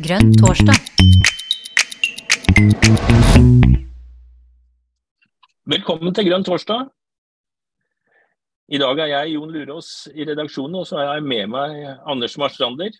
[0.00, 0.76] Grønn torsdag.
[5.70, 6.88] Velkommen til Grønn torsdag.
[8.70, 12.36] I dag er jeg Jon Lurås i redaksjonen, og så har jeg med meg Anders
[12.38, 12.94] Marstrander.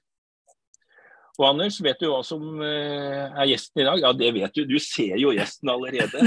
[1.39, 4.03] Og Anders, vet du hva som eh, er gjesten i dag?
[4.03, 4.65] Ja, det vet du.
[4.69, 6.27] Du ser jo gjesten allerede.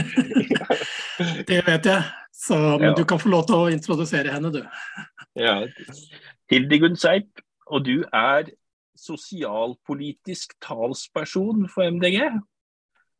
[1.49, 2.01] det vet jeg,
[2.33, 2.95] så, men ja.
[2.97, 4.63] du kan få lov til å introdusere henne, du.
[5.39, 5.59] Ja.
[6.51, 8.49] Hildegunn Seip, og du er
[8.99, 12.19] sosialpolitisk talsperson for MDG.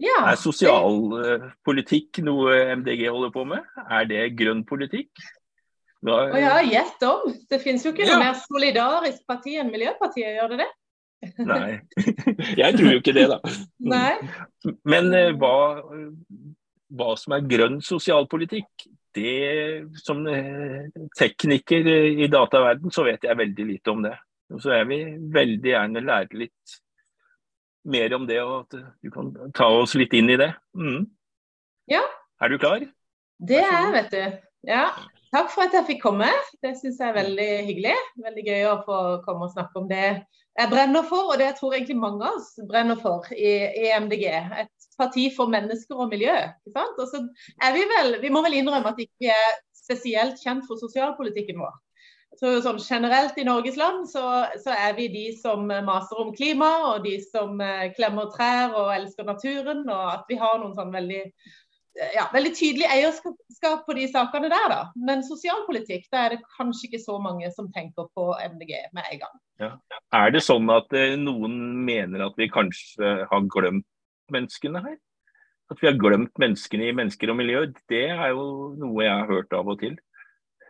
[0.03, 3.66] Ja, er sosialpolitikk noe MDG holder på med?
[3.88, 5.11] Er det grønn politikk?
[6.03, 7.30] Da, Å ja, gjett om.
[7.49, 8.17] Det finnes jo ikke ja.
[8.17, 10.71] noe mer solidarisk parti enn Miljøpartiet, gjør det det?
[11.47, 11.77] Nei,
[12.61, 13.38] jeg tror jo ikke det, da.
[13.88, 14.17] Nei.
[14.89, 15.53] Men uh, hva,
[16.91, 23.69] hva, som er grønn sosialpolitikk, det som uh, tekniker i dataverden, så vet jeg veldig
[23.69, 24.17] lite om det.
[24.52, 26.75] Og så jeg vil veldig gjerne lære litt
[27.93, 30.52] mer om det, og at du kan ta oss litt inn i det.
[30.75, 31.08] Mm.
[31.91, 32.03] Ja.
[32.41, 32.83] Er du klar?
[33.44, 34.38] Det er jeg, vet du.
[34.69, 34.86] Ja.
[35.33, 36.30] Takk for at jeg fikk komme.
[36.64, 37.95] Det syns jeg er veldig hyggelig.
[38.23, 40.05] Veldig gøy å få komme og snakke om det
[40.53, 43.88] jeg brenner for, og det jeg tror egentlig mange av oss brenner for i, i
[43.97, 44.27] MDG.
[44.61, 46.36] Et parti for mennesker og miljø.
[46.69, 47.23] Og så
[47.58, 51.58] er vi vel, vi må vel innrømme at vi ikke er spesielt kjent for sosialpolitikken
[51.59, 51.73] vår.
[52.39, 54.23] Så sånn Generelt i Norges land så,
[54.62, 58.94] så, er vi de som maser om klima, og de som eh, klemmer trær og
[58.95, 59.84] elsker naturen.
[59.86, 64.50] Og at vi har noen sånn veldig, eh, ja, veldig tydelig eierskap på de sakene
[64.54, 64.67] der.
[64.73, 64.81] da.
[65.09, 69.23] Men sosialpolitikk, da er det kanskje ikke så mange som tenker på MDG med en
[69.26, 69.39] gang.
[69.61, 69.72] Ja.
[70.17, 73.88] Er det sånn at eh, noen mener at vi kanskje har glemt
[74.34, 74.98] menneskene her?
[75.72, 77.67] At vi har glemt menneskene i mennesker og miljø?
[77.89, 79.95] Det er jo noe jeg har hørt av og til.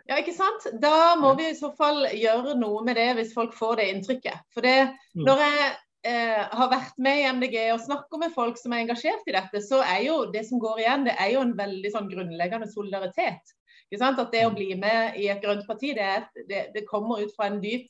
[0.09, 0.67] Ja, ikke sant?
[0.83, 4.43] Da må vi i så fall gjøre noe med det, hvis folk får det inntrykket.
[4.53, 5.23] For det, mm.
[5.23, 5.69] når jeg
[6.11, 9.63] eh, har vært med i MDG og snakker med folk som er engasjert i dette,
[9.63, 13.55] så er jo det som går igjen, det er jo en veldig sånn grunnleggende solidaritet.
[13.87, 14.19] Ikke sant?
[14.19, 14.59] At det å mm.
[14.59, 17.87] bli med i et grønt parti, det, er, det, det kommer ut fra en dyp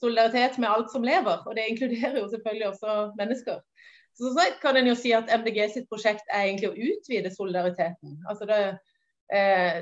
[0.00, 1.42] solidaritet med alt som lever.
[1.42, 3.62] Og det inkluderer jo selvfølgelig også mennesker.
[4.16, 8.20] Så, så kan en jo si at MDG sitt prosjekt er egentlig å utvide solidariteten.
[8.30, 8.60] Altså det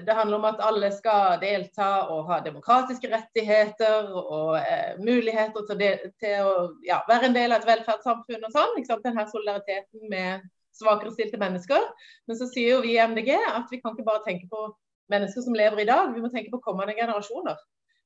[0.07, 5.81] det handler om at alle skal delta og ha demokratiske rettigheter og eh, muligheter til,
[5.83, 5.91] de,
[6.23, 6.55] til å
[6.87, 8.79] ja, være en del av et velferdssamfunn og sånn.
[9.05, 11.85] Denne solidariteten med svakere stilte mennesker.
[12.29, 14.67] Men så sier jo vi i MDG at vi kan ikke bare tenke på
[15.13, 17.59] mennesker som lever i dag, vi må tenke på kommende generasjoner.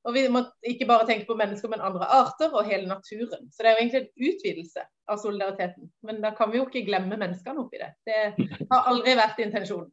[0.07, 3.49] Og vi må ikke bare tenke på mennesker, men andre arter og hele naturen.
[3.51, 5.89] Så det er jo egentlig en utvidelse av solidariteten.
[6.07, 7.89] Men da kan vi jo ikke glemme menneskene oppi det.
[8.07, 9.91] Det har aldri vært intensjonen.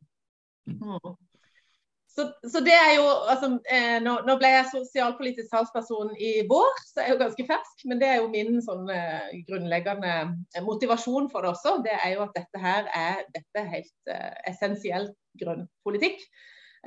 [0.70, 1.16] Mm.
[2.16, 6.78] Så, så, det er jo, altså, eh, nå, nå, ble jeg sosialpolitisk talsperson i vår,
[6.88, 7.82] så jeg er jo ganske fersk.
[7.90, 11.74] Men det er jo min sånn, eh, grunnleggende eh, motivasjon for det også.
[11.84, 16.24] Det er jo at dette her er, dette helt eh, essensielt grønn politikk.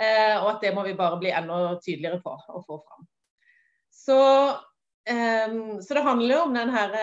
[0.01, 3.05] Eh, og at det må vi bare bli enda tydeligere på å få fram.
[3.93, 4.19] Så,
[5.13, 6.97] eh, så det handler jo om den her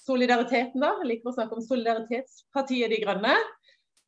[0.00, 0.94] solidariteten, da.
[1.02, 3.36] Jeg liker å snakke om Solidaritetspartiet De Grønne.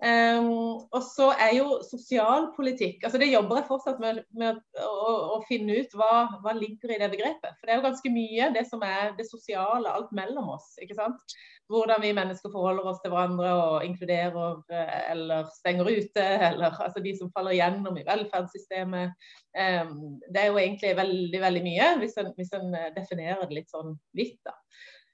[0.02, 5.38] Um, og så er jo sosialpolitikk altså Det jobber jeg fortsatt med, med å, å,
[5.46, 7.54] finne ut hva, hva ligger i det begrepet.
[7.60, 10.72] For det er jo ganske mye det som er det sosiale, alt mellom oss.
[10.82, 11.36] ikke sant?
[11.70, 16.26] Hvordan vi mennesker forholder oss til hverandre og inkluderer eh, eller stenger ute.
[16.48, 19.14] eller altså De som faller gjennom i velferdssystemet.
[19.54, 23.70] Um, det er jo egentlig veldig veldig mye, hvis en, hvis en definerer det litt
[23.70, 24.40] sånn vidt.
[24.42, 24.58] da.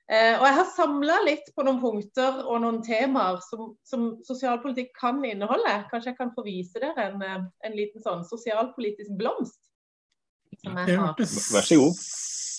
[0.08, 4.94] Eh, og jeg har samla litt på noen punkter og noen temaer som, som, sosialpolitikk
[4.96, 5.74] kan inneholde.
[5.90, 9.60] Kanskje jeg kan få vise dere en, eh, en liten sånn sosialpolitisk blomst.
[10.62, 11.12] Som jeg har.
[11.18, 12.08] det hørtes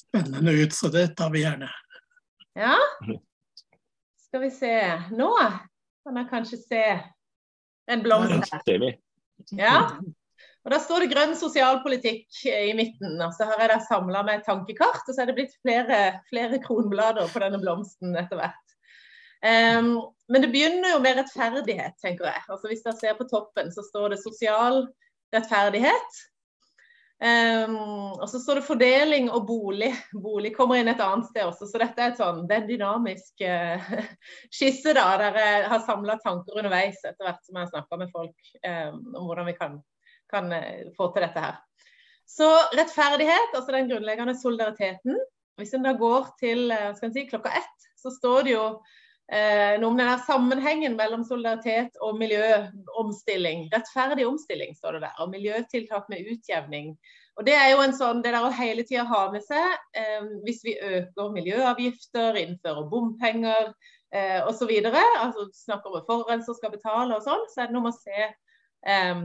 [0.09, 1.71] spennende ut, så det tar vi gjerne.
[2.59, 2.77] Ja.
[4.27, 4.75] Skal vi se.
[5.17, 6.83] Nå kan jeg kanskje se
[7.89, 8.89] en blomst her.
[9.57, 9.75] Ja.
[10.69, 13.15] Og Da står det grønn sosialpolitikk i midten.
[13.25, 16.21] og Så har jeg der samla med et tankekart, og så er det blitt flere,
[16.29, 18.75] flere kronblader på denne blomsten etter hvert.
[19.41, 19.95] Um,
[20.29, 22.45] men det begynner jo med rettferdighet, tenker jeg.
[22.53, 24.83] Altså Hvis dere ser på toppen, så står det sosial
[25.33, 26.21] rettferdighet.
[27.17, 29.89] Um, og så står det fordeling og bolig.
[30.13, 31.65] Bolig kommer inn et annet sted også.
[31.65, 33.93] Så dette er, et sånn, det er en dynamisk uh,
[34.59, 38.13] skisse da, der jeg har samla tanker underveis etter hvert som jeg har snakka med
[38.13, 39.81] folk um, om hvordan vi kan
[40.31, 41.59] kan eh, få til dette her.
[42.29, 42.47] Så
[42.77, 45.17] rettferdighet, altså den grunnleggende solidariteten.
[45.59, 48.65] Hvis en da går til eh, si, klokka ett, så står det jo
[49.33, 53.67] eh, noe om denne sammenhengen mellom solidaritet og miljøomstilling.
[53.73, 55.17] Rettferdig omstilling, står det der.
[55.25, 56.93] Og miljøtiltak med utjevning.
[57.39, 60.25] Og Det er jo en sånn, det der å hele tida ha med seg eh,
[60.43, 63.69] hvis vi øker miljøavgifter, innfører bompenger
[64.11, 64.73] eh, osv.
[64.91, 68.25] Altså, snakker om forurenser skal betale og sånn, så er det noe med å se
[68.27, 69.23] eh,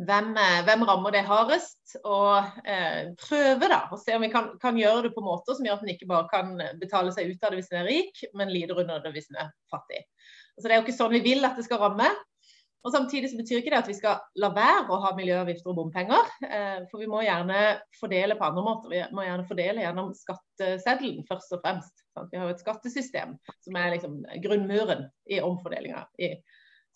[0.00, 4.52] hvem, eh, hvem, rammer det hardest, og eh, prøve da, og se om vi kan,
[4.62, 7.44] kan, gjøre det på måter som gjør at en ikke bare kan betale seg ut
[7.44, 10.04] av det hvis en er rik, men lider under det hvis en er fattig.
[10.56, 12.08] Altså, det er jo ikke sånn vi vil at det skal ramme.
[12.82, 15.76] Og Samtidig så betyr ikke det at vi skal la være å ha miljøavgifter og
[15.78, 16.32] bompenger.
[16.42, 17.60] Eh, for vi må gjerne
[18.00, 18.90] fordele på andre måter.
[18.90, 22.04] Vi må gjerne fordele gjennom skatteseddelen først og fremst.
[22.32, 26.34] Vi har jo et skattesystem som er liksom grunnmuren i omfordelinga i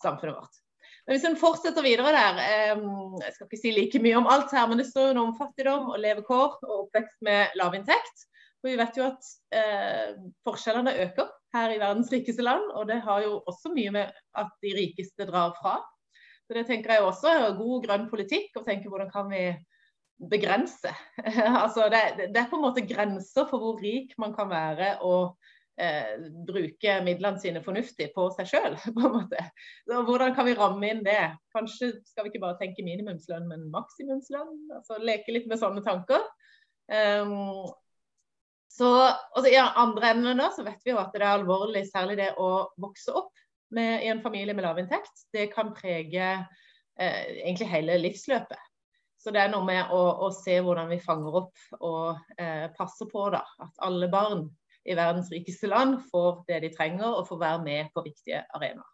[0.03, 0.59] samfunnet vårt.
[1.07, 4.65] Men Hvis en fortsetter videre der, jeg skal ikke si like mye om alt her,
[4.67, 8.25] men det står jo noe om fattigdom og levekår og oppvekst med lavinntekt.
[8.59, 12.99] For vi vet jo at eh, forskjellene øker her i verdens rikeste land, og det
[13.05, 15.77] har jo også mye med at de rikeste drar fra.
[16.47, 19.45] Så Det tenker jeg også er god grønn politikk å tenke hvordan kan vi
[20.31, 20.91] begrense.
[21.63, 22.03] altså det,
[22.33, 25.37] det, er på en måte grenser for hvor rik man kan være og
[25.81, 26.13] eh,
[26.47, 28.77] bruke midlene sine fornuftig på seg sjøl.
[30.07, 31.19] Hvordan kan vi ramme inn det?
[31.55, 34.53] Kanskje skal vi ikke bare tenke minimumslønn, men maksimumslønn?
[34.77, 36.23] altså Leke litt med sånne tanker.
[36.87, 37.67] Um,
[38.71, 38.87] så
[39.35, 42.69] altså, I andre enden så vet vi jo at det er alvorlig, særlig det å
[42.79, 43.33] vokse opp
[43.73, 45.25] med, i en familie med lavinntekt.
[45.33, 48.61] Det kan prege eh, egentlig hele livsløpet.
[49.17, 53.09] Så det er noe med å, å se hvordan vi fanger opp og eh, passer
[53.09, 54.45] på da, at alle barn
[54.87, 58.87] i verdens rikeste land får det de trenger og får være med på viktige arenaer.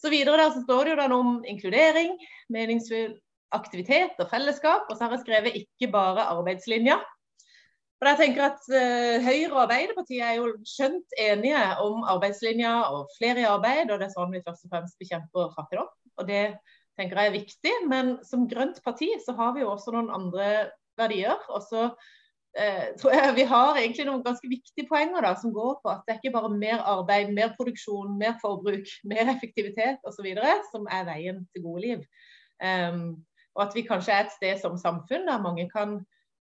[0.00, 2.16] Så videre der så står det jo da om inkludering,
[2.52, 3.14] meningsfull
[3.54, 4.88] aktivitet og fellesskap.
[4.90, 6.98] Og så har jeg skrevet ikke bare arbeidslinja,
[7.98, 13.06] for jeg tenker at uh, Høyre og Arbeiderpartiet er jo skjønt enige om arbeidslinja og
[13.16, 15.88] flere i arbeid, og det er sånn vi først og fremst bekjemper fattigdom.
[16.20, 16.42] Og det
[16.98, 17.72] tenker jeg er viktig.
[17.88, 20.50] Men som grønt parti så har vi jo også noen andre
[21.00, 21.38] verdier.
[21.48, 22.12] Og så uh,
[23.00, 26.14] tror jeg vi har egentlig noen ganske viktige poenger da, som går på at det
[26.14, 30.28] er ikke bare mer arbeid, mer produksjon, mer forbruk, mer effektivitet osv.
[30.70, 32.04] som er veien til gode liv.
[32.62, 33.24] Um,
[33.54, 35.98] og at vi kanskje er et sted som samfunn der mange kan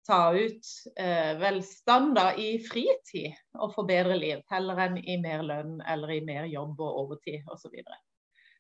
[0.07, 0.67] ta ut
[0.99, 6.15] eh, velstand da, i fritid og få bedre liv, heller enn i mer lønn eller
[6.15, 7.67] i mer jobb og overtid osv.
[7.67, 8.01] Så, videre.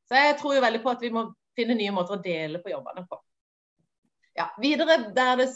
[0.09, 1.25] så jeg tror jo veldig på at vi må
[1.57, 3.19] finne nye måter å dele på jobbene på.
[4.39, 5.49] Ja, videre, der det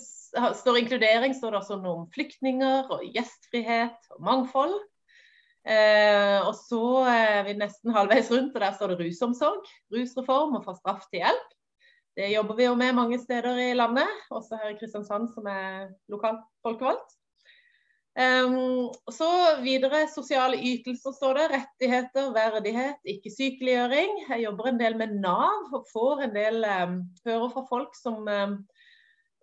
[0.60, 4.74] står inkludering, står det også noe om flyktninger og gjestfrihet og mangfold.
[5.64, 10.64] Eh, og så er vi nesten halvveis rundt, og der står det rusomsorg, rusreform og
[10.66, 11.52] fra straff til hjelp.
[12.14, 15.88] Det jobber vi jo med mange steder i landet, også her i Kristiansand som er
[16.12, 17.16] lokalt folkevalgt.
[18.14, 19.28] Um, så
[19.64, 21.46] videre sosiale ytelser står det.
[21.56, 24.20] Rettigheter, verdighet, ikke sykeliggjøring.
[24.28, 28.22] Jeg jobber en del med Nav og får en del um, hører fra folk som
[28.22, 28.60] um,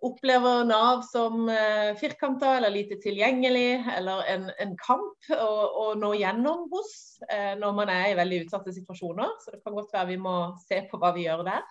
[0.02, 5.50] opplever Nav som eh, firkanta eller lite tilgjengelig, eller en, en kamp å,
[5.82, 9.36] å, nå gjennom hos eh, når man er i veldig utsatte situasjoner.
[9.44, 10.34] Så det kan godt være vi må
[10.64, 11.62] se på hva vi gjør der.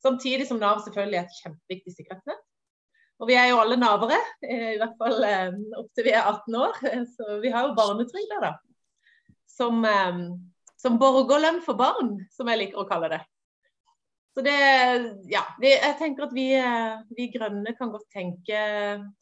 [0.00, 2.46] Samtidig som Nav selvfølgelig er et kjempeviktig sikkerhetsnett.
[3.20, 4.16] Og vi er jo alle navere,
[4.48, 6.78] i hvert fall eh, opp til vi er 18 år.
[7.16, 8.54] Så vi har jo barnetrygder, da.
[9.50, 10.22] Som, eh,
[10.80, 13.20] som borgerlønn for barn, som jeg liker å kalle det.
[14.30, 14.58] Så det,
[15.26, 18.60] ja, jeg tenker at vi, eh, vi grønne kan godt tenke,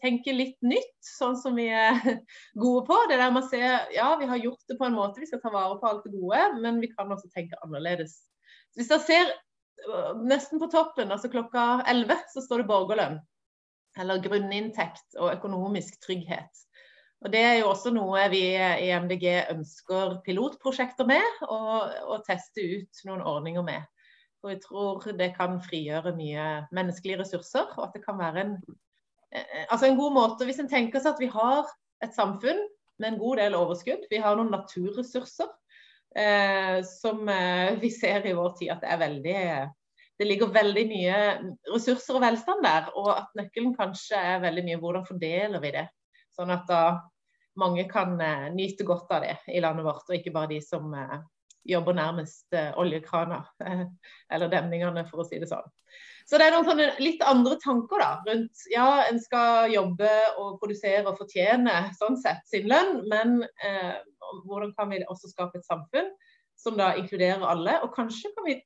[0.05, 1.96] tenke, litt nytt, sånn som vi er
[2.62, 2.99] gode på.
[3.08, 3.62] Det der med å se
[3.94, 6.12] ja, vi har gjort det på en måte, vi skal ta vare på alt det
[6.12, 8.19] gode, men vi kan også tenke annerledes.
[8.77, 9.32] Hvis dere ser
[10.29, 13.19] nesten på toppen, altså klokka 11, så står det borgerlønn.
[13.98, 16.65] Eller grunninntekt og økonomisk trygghet.
[17.24, 22.62] Og Det er jo også noe vi i MDG ønsker pilotprosjekter med, og, og teste
[22.62, 23.88] ut noen ordninger med.
[24.38, 28.52] For jeg tror det kan frigjøre mye menneskelige ressurser, og at det kan være en,
[29.34, 31.66] eh, altså en god måte Hvis en tenker seg at vi har
[32.04, 32.60] et samfunn
[32.98, 35.50] med en god del overskudd, vi har noen naturressurser
[36.16, 39.42] eh, som eh, vi ser i vår tid at det er veldig
[40.18, 41.18] det ligger veldig mye
[41.70, 45.84] ressurser og velstand der, og at nøkkelen kanskje er veldig mye hvordan fordeler vi det.
[46.34, 46.80] Sånn at da
[47.58, 50.90] mange kan eh, nyte godt av det i landet vårt, og ikke bare de som
[50.94, 51.20] eh,
[51.69, 53.43] jobber nærmest eh, oljekrana
[54.32, 55.67] eller demningene, for å si det sånn.
[56.29, 60.58] Så det er noen sånne litt andre tanker da, rundt ja, en skal jobbe og
[60.60, 63.94] produsere og fortjene sånn sett sin lønn, men eh,
[64.44, 66.10] hvordan kan vi også skape et samfunn
[66.60, 67.79] som da inkluderer alle?
[67.86, 68.58] Og kanskje kan vi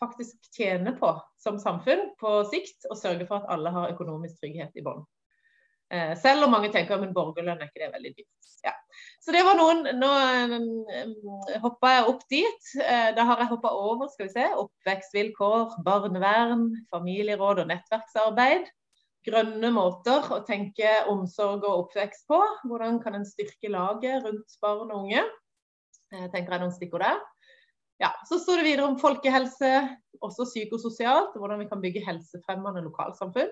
[0.00, 4.76] faktisk tjene på som samfunn på sikt, og sørge for at alle har økonomisk trygghet
[4.76, 5.04] i bånn.
[5.90, 8.50] Eh, selv om mange tenker at borgerlønn er ikke det veldig dyrt.
[8.62, 8.74] Ja.
[9.24, 10.10] Så det var noen Nå
[10.52, 10.66] um,
[11.64, 12.68] hoppa jeg opp dit.
[12.84, 18.70] Eh, da har jeg hoppa over skal vi se, oppvekstvilkår, barnevern, familieråd og nettverksarbeid.
[19.26, 22.38] Grønne måter å tenke omsorg og oppvekst på.
[22.70, 25.26] Hvordan kan en styrke laget rundt barn og unge?
[26.14, 27.18] Jeg tenker jeg noen stikkord der.
[28.00, 29.74] Ja, Så står det videre om folkehelse,
[30.24, 33.50] også psykososialt, hvordan vi kan bygge helsefremmende lokalsamfunn.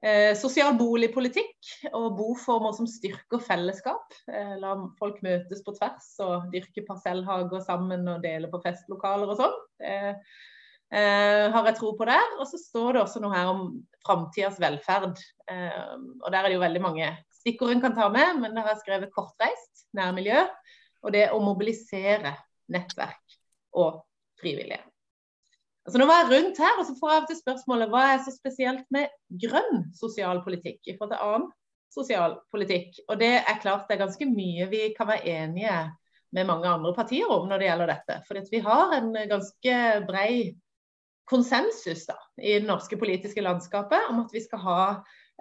[0.00, 4.14] Eh, sosial boligpolitikk og boformer som styrker fellesskap.
[4.32, 9.42] Eh, la folk møtes på tvers og dyrke parsellhager sammen og dele på festlokaler og
[9.42, 9.58] sånn.
[9.84, 12.36] Eh, har jeg tro på der.
[12.40, 13.66] Og så står det også noe her om
[14.06, 15.20] framtidas velferd.
[15.52, 18.64] Eh, og der er det jo veldig mange stikkord en kan ta med, men der
[18.64, 20.44] har jeg skrevet kortreist, nærmiljø,
[21.04, 22.34] og det å mobilisere
[22.70, 23.40] nettverk
[23.80, 24.02] og
[24.40, 24.82] frivillige.
[25.90, 28.20] Altså nå var jeg rundt her, og så får jeg av til spørsmålet hva er
[28.22, 29.10] så spesielt med
[29.42, 31.48] grønn sosialpolitikk i forhold til annen
[31.90, 33.00] sosialpolitikk.
[33.10, 35.72] Og det er klart det er ganske mye vi kan være enige
[36.30, 38.18] med mange andre partier om når det gjelder dette.
[38.28, 39.74] For vi har en ganske
[40.06, 40.30] brei
[41.26, 44.80] konsensus da, i det norske politiske landskapet om at vi skal ha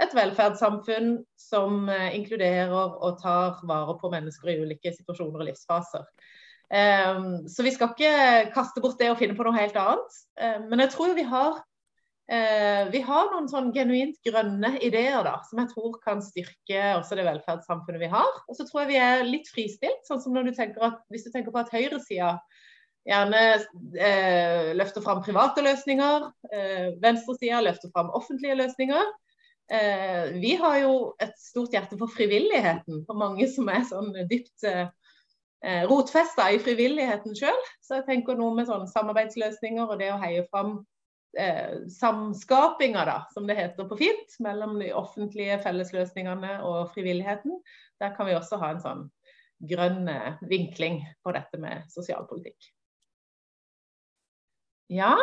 [0.02, 6.10] et velferdssamfunn som eh, inkluderer og tar vare på mennesker i ulike situasjoner og livsfaser.
[6.70, 10.22] Um, så vi skal ikke kaste bort det og finne på noe helt annet.
[10.38, 11.58] Um, men jeg tror vi har,
[12.30, 17.18] uh, vi har noen sånn genuint grønne ideer da, som jeg tror kan styrke også
[17.18, 18.30] det velferdssamfunnet vi har.
[18.46, 20.04] Og så tror jeg vi er litt fristilt.
[20.06, 22.36] sånn som når du tenker at, Hvis du tenker på at høyresida
[23.10, 29.18] gjerne uh, løfter fram private løsninger, uh, venstresida løfter fram offentlige løsninger.
[30.42, 34.88] vi har jo et stort hjerte for frivilligheten, for mange som er sånn dypt eh,
[35.90, 37.58] rotfesta i frivilligheten sjøl.
[37.84, 40.78] Så jeg tenker noe med sånne samarbeidsløsninger og det å heie fram
[41.38, 47.60] eh, samskapinga, da, som det heter på fint, mellom de offentlige fellesløsningene og frivilligheten.
[48.00, 49.06] Der kan vi også ha en sånn
[49.70, 52.72] grønn eh, vinkling på dette med sosialpolitikk.
[54.90, 55.14] Ja,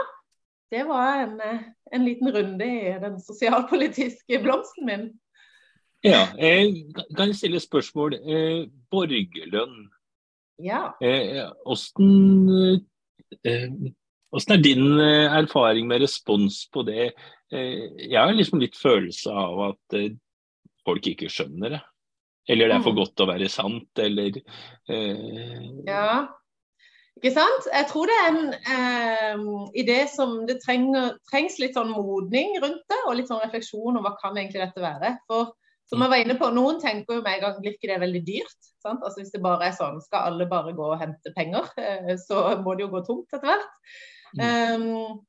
[0.71, 5.07] det var en, eh, en liten runde i den sosialpolitiske blomsten min.
[6.05, 8.14] Ja, jeg kan stille spørsmål.
[8.14, 9.88] Eh, borgerlønn,
[10.62, 10.82] ja.
[11.00, 11.42] Eh,
[13.44, 13.75] eh,
[14.36, 17.10] er din eh, erfaring med respons på det?
[17.50, 19.98] Jeg har liksom litt følelse av at
[20.86, 21.82] folk ikke skjønner det.
[22.50, 22.98] Eller det er for mm.
[23.00, 24.36] godt å være sant, eller
[24.90, 25.62] eh...
[25.86, 26.26] Ja,
[27.16, 27.68] ikke sant.
[27.72, 29.44] Jeg tror det er en eh,
[29.82, 34.04] idé som det trenger, trengs litt sånn modning rundt det, og litt sånn refleksjon om
[34.04, 35.14] hva kan egentlig dette være.
[35.30, 35.54] For
[35.90, 38.23] som jeg var inne på, Noen tenker jo med en gang blir ikke det veldig
[38.26, 38.73] dyrt.
[38.83, 39.05] Sant?
[39.05, 42.49] Altså Hvis det bare er sånn, skal alle bare gå og hente penger, eh, så
[42.64, 43.97] må det jo gå tomt etter hvert.
[44.37, 44.43] Mm.
[44.43, 45.25] Um,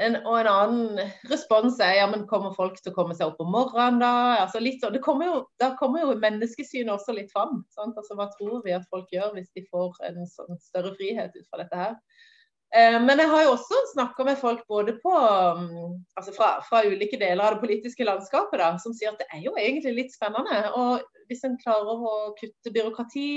[0.00, 3.42] en, og en annen respons er ja, men kommer folk til å komme seg opp
[3.44, 4.12] om morgenen da?
[4.42, 7.60] Altså litt, det kommer jo, da kommer jo menneskesynet også litt fram.
[7.74, 7.98] Sant?
[8.00, 11.46] Altså Hva tror vi at folk gjør hvis de får en sånn større frihet ut
[11.48, 11.96] fra dette her?
[12.72, 15.12] Eh, men jeg har jo også snakka med folk både på,
[15.58, 19.28] mm, altså fra, fra, ulike deler av det politiske landskapet da, som sier at det
[19.28, 20.62] er jo egentlig litt spennende.
[20.78, 23.28] Og hvis en klarer å kutte byråkrati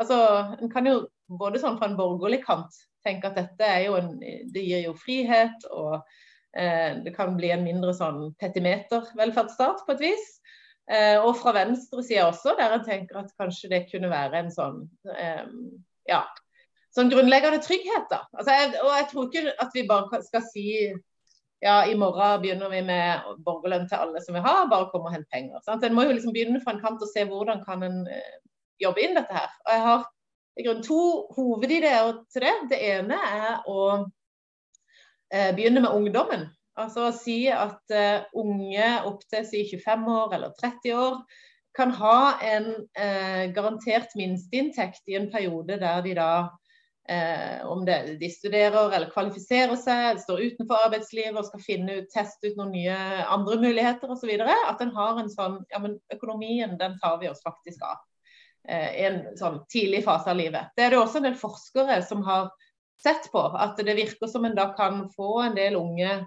[0.00, 0.18] altså
[0.58, 1.04] En kan jo
[1.38, 2.74] både sånn fra en borgerlig kant
[3.06, 5.96] tenke at dette er jo en, det gir jo frihet, og
[6.58, 10.28] eh, det kan bli en mindre sånn petimeter-velferdsstat på et vis.
[10.90, 14.80] Eh, og fra venstresida også, der en tenker at kanskje det kunne være en sånn
[15.14, 15.44] eh,
[16.10, 16.24] ja,
[16.96, 18.10] sånn grunnleggende trygghet.
[18.10, 18.24] da.
[18.36, 20.66] Altså, jeg, og jeg tror ikke at vi bare skal si
[21.62, 25.12] ja, i morgen begynner vi med borgerlønn til alle som vil ha, bare kom og
[25.14, 25.60] hent penger.
[25.62, 25.84] Sant?
[25.86, 28.40] En må jo liksom begynne fra en kant og se hvordan kan en eh,
[28.82, 29.52] jobbe inn dette her.
[29.62, 30.08] Og Jeg har
[30.58, 31.04] i grunn to
[31.36, 32.56] hovedideer til det.
[32.72, 33.84] Det ene er å
[35.30, 36.48] eh, begynne med ungdommen.
[36.82, 41.22] Altså å si at eh, unge opptil si 25 år eller 30 år
[41.72, 42.66] kan ha en
[43.56, 46.26] garantert minsteinntekt i en periode der de da
[47.08, 52.10] Eh, om det, de studerer eller kvalifiserer seg, står utenfor arbeidslivet og skal finne ut,
[52.12, 54.30] teste ut noen nye andre muligheter osv.
[54.46, 57.98] At en har en sånn ja, men økonomien den tar vi oss faktisk av
[58.68, 60.70] eh, en sånn tidlig fase av livet.
[60.76, 62.52] Det er det også en del forskere som har
[63.02, 63.42] sett på.
[63.50, 66.20] At det virker som en da kan få en del unge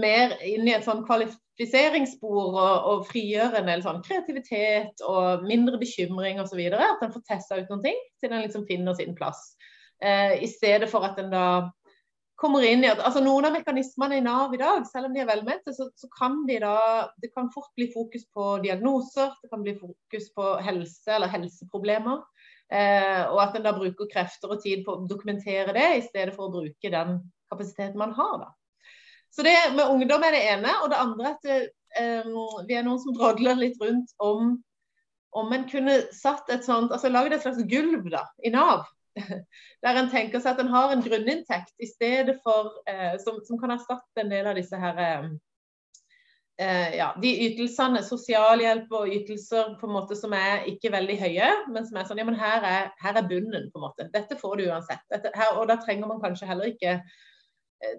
[0.00, 5.80] mer inn i et sånn kvalifiseringsspor og, og frigjøre en del sånn kreativitet og mindre
[5.80, 6.60] bekymring osv.
[6.72, 9.54] At en får testa ut noen ting til en liksom finner sin plass.
[10.02, 11.46] Eh, I stedet for at en da
[12.40, 15.22] kommer inn i at altså Noen av mekanismene i Nav i dag, selv om de
[15.22, 19.52] er velmente, så, så, kan de da Det kan fort bli fokus på diagnoser, det
[19.52, 22.24] kan bli fokus på helse eller helseproblemer.
[22.72, 26.34] Eh, og at en da bruker krefter og tid på å dokumentere det, i stedet
[26.34, 27.18] for å bruke den
[27.52, 28.36] kapasiteten man har.
[28.42, 28.52] da.
[29.34, 30.76] Så det med ungdom er det ene.
[30.84, 31.48] Og det andre at
[31.94, 34.56] at um, vi er noen som drodler litt rundt om
[35.34, 38.84] om en kunne satt et sånt, altså laget et slags gulv da, i Nav.
[39.82, 43.58] Der en tenker seg at en har en grunninntekt i stedet for, eh, som, som,
[43.58, 45.26] kan erstatte en del av disse her, eh,
[46.62, 51.50] eh, ja, de ytelsene, sosialhjelp og ytelser på en måte som er ikke veldig høye,
[51.74, 53.66] men som er sånn ja, men her er, her er bunnen.
[53.74, 54.06] på en måte.
[54.14, 55.02] Dette får du uansett.
[55.10, 57.22] Dette, her, og da trenger man kanskje heller ikke eh,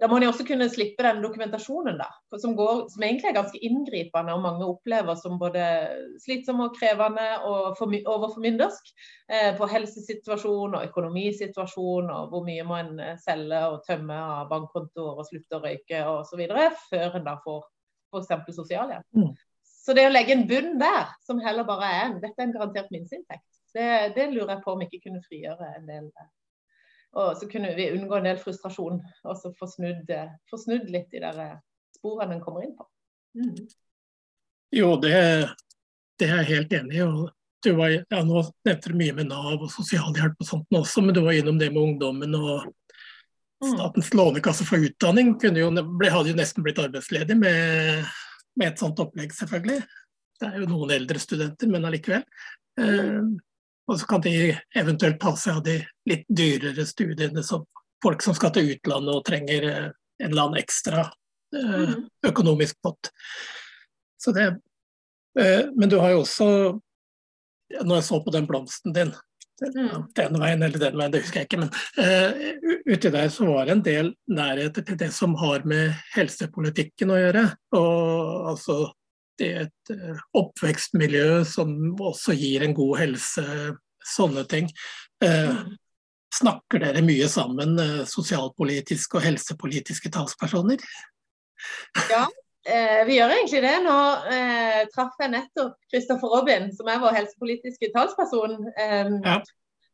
[0.00, 2.08] da må de også kunne slippe den dokumentasjonen, da,
[2.40, 5.64] som, går, som egentlig er ganske inngripende og mange opplever som både
[6.22, 8.92] slitsom og krevende og overformyndersk
[9.30, 14.50] eh, på helsesituasjon og økonomisituasjon og hvor mye må en eh, selge og tømme av
[14.52, 16.46] bankkontoer og slutte å røyke osv.
[16.90, 17.66] før en da får
[18.14, 18.56] f.eks.
[18.56, 19.06] sosialhjelp.
[19.16, 19.34] Mm.
[19.86, 22.56] Så det å legge en bunn der, som heller bare er en Dette er en
[22.56, 23.46] garantert minsteinntekt.
[23.76, 26.08] Det, det, lurer jeg på om jeg ikke kunne frigjøre en del
[27.16, 31.40] Og så kunne vi unngå en del frustrasjon og så få snudd, litt de der
[31.96, 32.84] sporene en kommer inn på.
[33.40, 33.54] Mm.
[34.76, 35.14] Jo, det,
[36.20, 37.06] det, er jeg helt enig i.
[37.64, 41.16] Du var, ja, nå nevnte du mye med Nav og sosialhjelp og sånt også, men
[41.16, 42.68] du var innom det med ungdommen og
[43.64, 43.72] Mm.
[43.72, 48.04] Statens lånekasse for utdanning jo, ble, hadde jo nesten blitt arbeidsledig med,
[48.58, 49.80] med, et sånt opplegg, selvfølgelig.
[50.36, 52.26] Det er jo noen eldre studenter, men allikevel.
[52.80, 53.22] Eh,
[53.86, 54.34] og så kan de
[54.74, 55.76] eventuelt ta seg av de
[56.10, 57.66] litt dyrere studiene, som
[58.02, 61.04] folk som skal til utlandet og trenger eh, en eller annen ekstra
[61.54, 62.08] eh, mm.
[62.30, 63.12] økonomisk pott.
[64.22, 64.48] Så det,
[65.38, 66.48] eh, men du har jo også,
[67.82, 69.14] når jeg så på den blomsten din,
[69.56, 70.02] Mm.
[70.12, 71.62] den veien eller den veien, det husker jeg ikke.
[71.62, 75.94] Men uh, uti der så var det en del nærheter til det som har med
[76.12, 77.44] helsepolitikken å gjøre.
[77.78, 78.76] Og altså
[79.44, 83.44] er et uh, oppvekstmiljø som også gir en god helse,
[84.06, 84.70] sånne ting.
[85.24, 85.60] Eh,
[86.36, 87.74] snakker dere mye sammen,
[88.06, 90.82] sosialpolitiske og helsepolitiske talspersoner?
[92.12, 92.26] Ja,
[93.06, 93.74] vi gjør egentlig det.
[93.84, 93.96] Nå
[94.34, 98.58] eh, traff jeg nettopp Christopher Robin, som er vår helsepolitiske talsperson.
[98.74, 99.36] Eh, ja.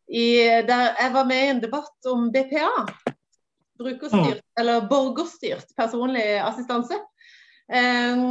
[0.09, 0.27] i,
[0.69, 2.71] der jeg var med i en debatt om BPA.
[3.83, 4.61] Brukerstyrt, mm.
[4.61, 6.99] eller borgerstyrt personlig assistanse.
[7.71, 8.23] Eh,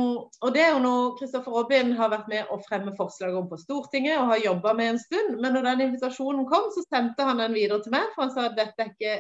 [0.41, 3.59] og Det er jo noe Kristoffer Robin har vært med å fremme forslag om på
[3.61, 5.37] Stortinget og har jobba med en stund.
[5.39, 8.09] Men når den invitasjonen kom, så sendte han den videre til meg.
[8.15, 9.19] For han sa at dette er ikke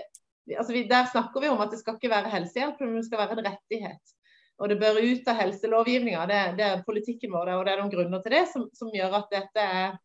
[0.57, 3.37] altså Der snakker vi om at det skal ikke være helsehjelp, men det skal være
[3.37, 4.15] en rettighet.
[4.61, 6.25] Og det bør ut av helselovgivninga.
[6.29, 9.15] Det, det, er politikken vår, og det er noen grunner til det som, som gjør
[9.21, 9.95] at dette er,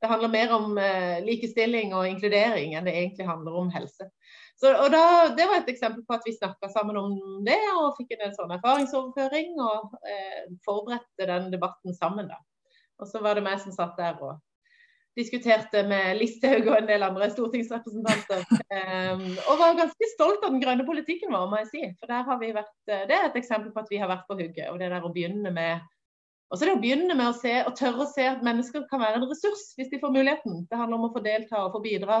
[0.00, 4.08] det handler mer om eh, likestilling og inkludering enn det egentlig handler om helse.
[4.56, 7.14] Så, og da, Det var et eksempel på at vi snakka sammen om
[7.44, 9.54] det og fikk en sånn erfaringsoverføring.
[9.60, 12.30] Og eh, forberedte den debatten sammen.
[12.32, 12.40] da.
[13.00, 14.38] Og så var det meg som satt der og
[15.16, 18.42] diskuterte med Listhaug og en del andre stortingsrepresentanter.
[18.68, 21.84] Um, og var ganske stolt av den grønne politikken vår, må jeg si.
[22.00, 24.26] For der har vi vært, eh, det er et eksempel på at vi har vært
[24.28, 24.68] på hugget.
[24.72, 25.84] Og det der å begynne med
[26.46, 29.00] og så det å begynne med å se, og tørre å se at mennesker kan
[29.02, 30.60] være en ressurs hvis de får muligheten.
[30.70, 32.20] Det handler om å få delta og få bidra.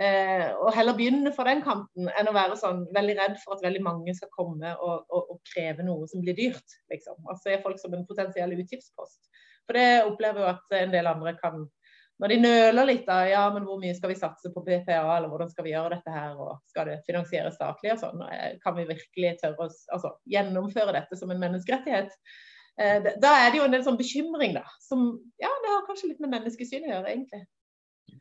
[0.00, 3.64] Eh, og heller begynne fra den kanten enn å være sånn veldig redd for at
[3.66, 6.78] veldig mange skal komme og, og, og kreve noe som blir dyrt.
[6.92, 7.18] liksom.
[7.28, 9.20] Altså er folk som en potensiell utgiftspost.
[9.68, 11.66] For det opplever jo at en del andre kan
[12.20, 15.30] når de nøler litt, da, ja, men hvor mye skal vi satse på BPA, eller
[15.32, 18.76] hvordan skal vi gjøre dette her, og skal det finansieres statlig og sånn, eh, kan
[18.76, 22.12] vi virkelig tørre å altså, gjennomføre dette som en menneskerettighet?
[22.76, 25.06] Eh, da er det jo en del sånn bekymring, da, som
[25.40, 27.40] ja, det har kanskje litt med menneskesyn å gjøre, egentlig.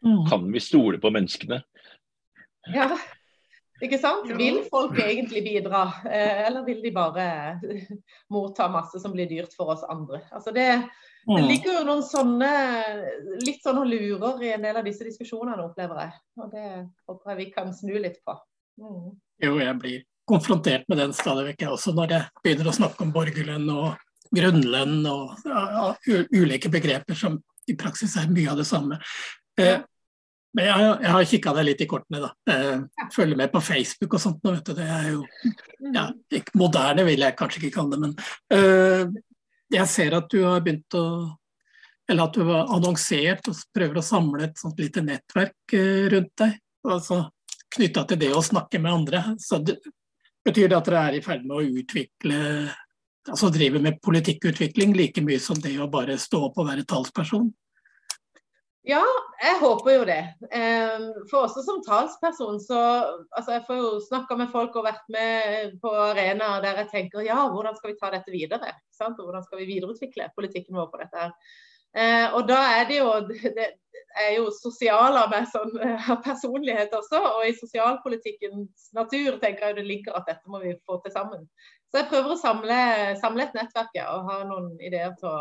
[0.06, 0.25] Mm.
[0.30, 1.62] Kan vi stole på menneskene?
[2.73, 2.89] Ja,
[3.80, 4.28] ikke sant?
[4.36, 7.25] Vil folk egentlig bidra, eh, eller vil de bare
[8.34, 10.21] motta masse som blir dyrt for oss andre?
[10.36, 10.67] Altså det,
[11.30, 12.52] det ligger jo noen sånne
[13.45, 16.19] litt sånne lurer i en del av disse diskusjonene, opplever jeg.
[16.43, 16.67] Og det
[17.08, 18.36] håper jeg vi kan snu litt på.
[18.84, 19.10] Mm.
[19.47, 23.06] Jo, jeg blir konfrontert med den stadig vekk, jeg også, når jeg begynner å snakke
[23.06, 23.95] om borgerlønn og
[24.36, 25.88] grunnlønn og ja,
[26.36, 28.99] ulike begreper som i praksis er mye av det samme.
[29.60, 29.82] Eh,
[30.58, 32.30] men jeg, jeg har kikka deg litt i kortene, da.
[32.50, 34.39] Eh, følger med på Facebook og sånt.
[34.45, 34.74] Vet du.
[34.78, 35.26] Det er jo
[35.93, 36.08] ja,
[36.39, 38.15] ikke, moderne, vil jeg kanskje ikke kalle det, men
[38.56, 39.19] eh,
[39.76, 41.06] jeg ser at du har begynt å
[42.10, 45.76] Eller at du har annonsert og prøver å samle et sånt lite nettverk
[46.10, 46.56] rundt deg.
[46.89, 47.19] Altså
[47.76, 49.22] knytta til det å snakke med andre.
[49.38, 49.76] Så det,
[50.45, 52.39] betyr det at dere er i ferd med å utvikle
[53.30, 57.52] Altså drive med politikkutvikling like mye som det å bare stå opp og være talsperson?
[58.87, 59.03] Ja,
[59.43, 60.21] jeg håper jo det.
[60.55, 62.77] Ehm, for også som talsperson, så
[63.35, 67.25] altså Jeg får jo snakka med folk og vært med på arenaer der jeg tenker
[67.27, 68.71] ja, hvordan skal vi ta dette videre?
[69.03, 71.35] Og hvordan skal vi videreutvikle politikken vår på dette her?
[71.97, 73.67] Eh, og da er det jo det
[74.17, 75.75] er jo sosial av meg som
[76.07, 77.19] har personlighet også.
[77.19, 81.45] Og i sosialpolitikkens natur tenker jeg det ligger at dette må vi få til sammen.
[81.91, 82.79] Så jeg prøver å samle,
[83.21, 85.37] samle et nettverk og ha noen ideer til å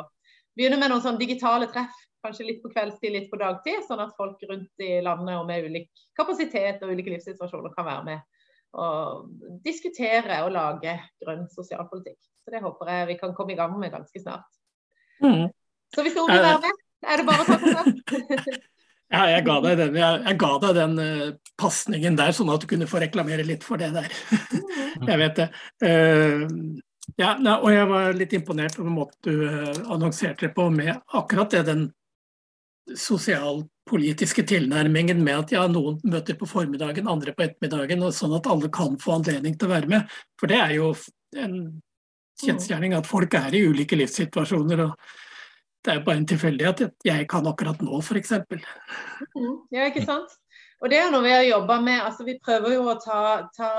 [0.58, 1.94] begynne med noen sånn digitale treff.
[2.24, 5.68] Kanskje litt på kveldstid, litt på dagtid, sånn at folk rundt i landet og med
[5.68, 8.26] ulik kapasitet og ulike livssituasjoner kan være med
[8.76, 9.28] og
[9.64, 12.18] diskutere og lage grønn sosialpolitikk.
[12.44, 14.48] Så det håper jeg vi kan komme i gang med ganske snart.
[15.24, 15.48] Mm.
[15.94, 18.58] Så hvis noen vil være med, er det bare å ta kontakt.
[19.08, 22.60] Ja, jeg ga deg den, jeg, jeg ga deg den uh, pasningen der, sånn at
[22.60, 24.10] du kunne få reklamere litt for det der.
[24.28, 25.06] Mm.
[25.08, 25.46] jeg vet det.
[25.80, 26.42] Uh,
[27.16, 31.56] ja, og jeg var litt imponert over måten du uh, annonserte det på, med akkurat
[31.56, 31.86] det den
[32.96, 38.48] sosialpolitiske tilnærmingen med at ja, noen møter på formiddagen, andre på ettermiddagen, og sånn at
[38.50, 40.18] alle kan få anledning til å være med.
[40.40, 40.92] For det er jo
[41.36, 41.56] en
[42.38, 44.84] kjensgjerning at folk er i ulike livssituasjoner.
[44.86, 45.16] og
[45.84, 48.34] det er bare en tilfeldighet at jeg kan akkurat nå, f.eks.
[49.36, 50.34] Mm, ja, ikke sant.
[50.78, 52.00] Og det er noe vi har jobba med.
[52.04, 53.70] altså Vi prøver jo å ta, ta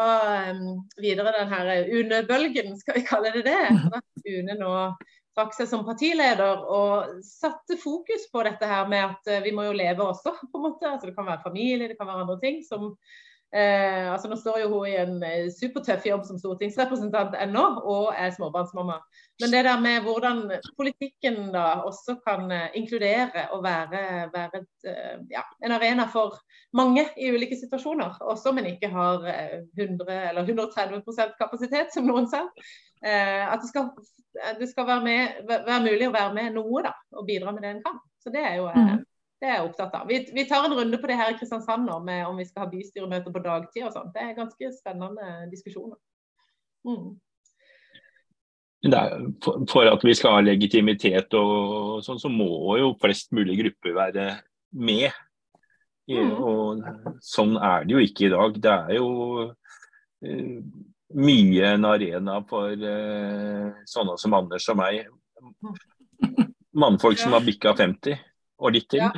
[0.51, 3.59] um, videre den her UNE-bølgen, skal vi kalle det det.
[3.69, 4.73] Sånn at UNE nå
[5.39, 9.69] trakk seg som partileder og satte fokus på dette her med at uh, vi må
[9.69, 10.91] jo leve også, på en måte.
[10.91, 12.91] Altså Det kan være familie, det kan være andre ting som
[13.56, 18.12] Eh, altså Nå står jo hun i en eh, supertøff jobb som stortingsrepresentant ennå, og
[18.13, 18.99] er småbarnsmamma.
[19.41, 20.43] Men det der med hvordan
[20.78, 24.04] politikken da også kan eh, inkludere og være,
[24.36, 26.38] være et, eh, ja, en arena for
[26.78, 32.30] mange i ulike situasjoner, også om en ikke har 100 eller 130% kapasitet, som noen
[32.30, 32.45] sa.
[33.05, 33.91] Eh, at det skal,
[34.59, 37.71] det skal være, med, være, mulig å være med noe da, og bidra med det
[37.75, 38.01] en kan.
[38.19, 39.05] Så det er jo mm.
[39.39, 40.09] Det er jeg opptatt av.
[40.09, 42.65] Vi, vi, tar en runde på det her i Kristiansand nå, med om vi skal
[42.65, 44.09] ha bystyremøter på dagtid og sånn.
[44.12, 45.95] Det er ganske spennende diskusjoner.
[46.83, 47.13] Mm.
[48.91, 53.55] Er, for, for, at vi skal ha legitimitet og sånn, så må jo flest mulig
[53.62, 54.27] grupper være
[54.75, 55.15] med.
[56.12, 56.35] Mm.
[56.35, 56.83] Og
[57.23, 58.59] sånn er det jo ikke i dag.
[58.67, 59.09] Det er jo
[61.15, 65.05] mye en arena for uh, sånne som Anders og meg.
[66.77, 68.19] Mannfolk som har bikka 50
[68.59, 69.01] og litt til.
[69.01, 69.09] Ja.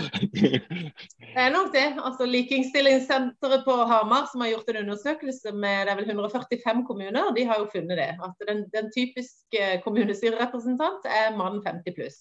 [1.31, 1.85] Det er nok det.
[1.97, 7.31] altså Likestillingssenteret på Hamar som har gjort en undersøkelse med det er vel 145 kommuner,
[7.35, 8.11] de har jo funnet det.
[8.21, 12.19] At den, den typiske kommunestyrerepresentant er mann 50 pluss.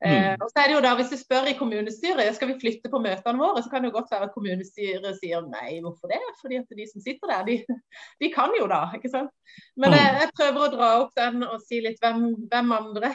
[0.00, 0.12] Mm.
[0.12, 2.88] Eh, og så er det jo da, Hvis du spør i kommunestyret skal vi flytte
[2.88, 6.20] på møtene våre, så kan det jo godt være at kommunestyret sier nei, hvorfor det?
[6.40, 7.76] Fordi at de som sitter der, de,
[8.22, 8.86] de kan jo da.
[8.96, 9.32] ikke sant?
[9.76, 10.20] Men jeg, mm.
[10.22, 13.12] jeg, prøver å dra opp den og si litt hvem, hvem andre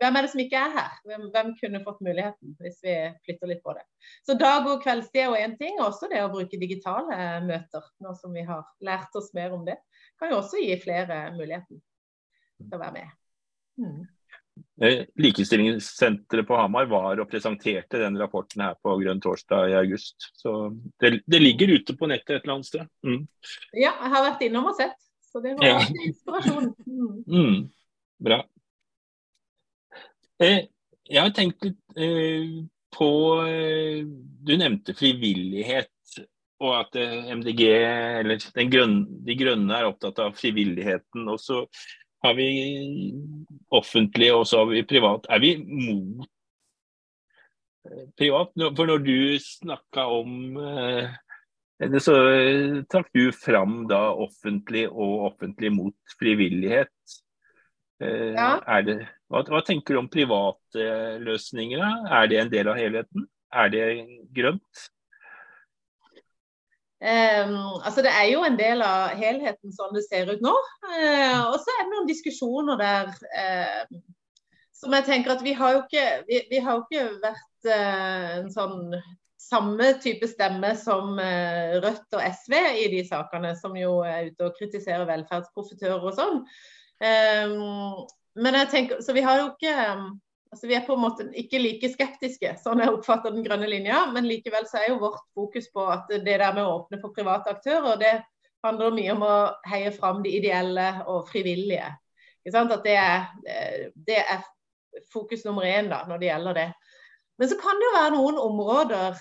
[0.00, 0.96] Hvem er det som ikke er her?
[1.06, 2.96] Hvem, hvem, kunne fått muligheten hvis vi
[3.28, 3.86] flytter litt på det?
[4.26, 8.16] Så dag- og kveldstid er jo én ting, også det å bruke digitale møter, nå
[8.18, 9.78] som vi har lært oss mer om det,
[10.18, 11.78] kan jo også gi flere muligheten
[12.58, 13.16] til å være med.
[13.80, 14.02] Mm.
[14.82, 20.28] Eh, likestillingssenteret på Hamar var og presenterte den rapporten her på Grønn torsdag i august.
[20.34, 20.54] Så
[21.02, 22.90] det, det ligger ute på nettet et eller annet sted.
[23.06, 23.22] Mm.
[23.72, 24.98] Ja, jeg har vært innom og sett.
[25.30, 25.78] Så det var ja.
[26.08, 26.68] inspirasjon.
[26.86, 27.16] Mm.
[27.26, 27.56] Mm.
[28.26, 28.42] Bra.
[30.42, 30.60] Eh,
[31.10, 32.54] jeg har tenkt litt eh,
[32.94, 33.10] på
[33.46, 35.90] eh, Du nevnte frivillighet.
[36.62, 37.62] Og at eh, MDG,
[38.22, 38.38] eller
[38.70, 41.26] grønne, De Grønne, er opptatt av frivilligheten.
[41.28, 41.64] Og så
[42.24, 42.48] har vi
[43.74, 45.26] offentlig og så har vi privat.
[45.32, 46.28] Er vi mot
[47.88, 48.54] eh, privat?
[48.76, 51.12] For når du snakka om eh,
[52.00, 52.14] så
[52.88, 57.18] trakk du fram da offentlig og offentlig mot frivillighet.
[58.02, 58.80] Eh, ja.
[58.86, 60.88] Det, hva, hva, tenker du om private
[61.22, 61.84] løsninger?
[62.08, 63.28] Er det en del av helheten?
[63.54, 63.86] Er det
[64.34, 64.86] grønt?
[67.02, 70.54] Um, altså Det er jo en del av helheten sånn det ser ut nå.
[70.86, 73.98] Uh, og så er det noen diskusjoner der uh,
[74.74, 78.30] som jeg tenker at vi har jo ikke, vi, vi har jo ikke vært uh,
[78.38, 78.78] en sånn
[79.44, 84.56] samme type stemme som Rødt og SV i de sakene, som jo er ute og
[84.56, 86.40] kritiserer velferdsprofitører og sånn.
[87.04, 88.06] Um,
[88.40, 89.74] men jeg tenker, Så vi har jo ikke
[90.54, 94.04] Altså, vi er på en måte ikke like skeptiske, sånn jeg oppfatter den grønne linja.
[94.14, 97.10] Men likevel så er jo vårt fokus på at det der med å åpne for
[97.16, 98.12] private aktører, det
[98.62, 99.34] handler mye om å
[99.66, 101.90] heie fram de ideelle og frivillige.
[102.46, 103.26] At det er,
[104.06, 104.46] det er,
[105.10, 106.68] fokus nummer én da, når det gjelder det.
[107.42, 109.16] Men så kan det jo være noen områder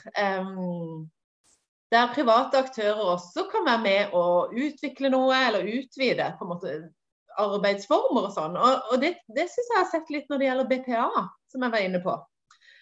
[0.46, 1.00] um,
[1.90, 6.76] der private aktører også kan være med å utvikle noe eller utvide på en måte
[7.42, 8.58] arbeidsformer og sånn.
[8.60, 11.08] Og, og det, det syns jeg har sett litt når det gjelder BPA,
[11.52, 12.18] som jeg var inne på.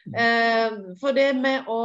[0.08, 0.18] Mm.
[0.24, 1.82] Eh, for det med å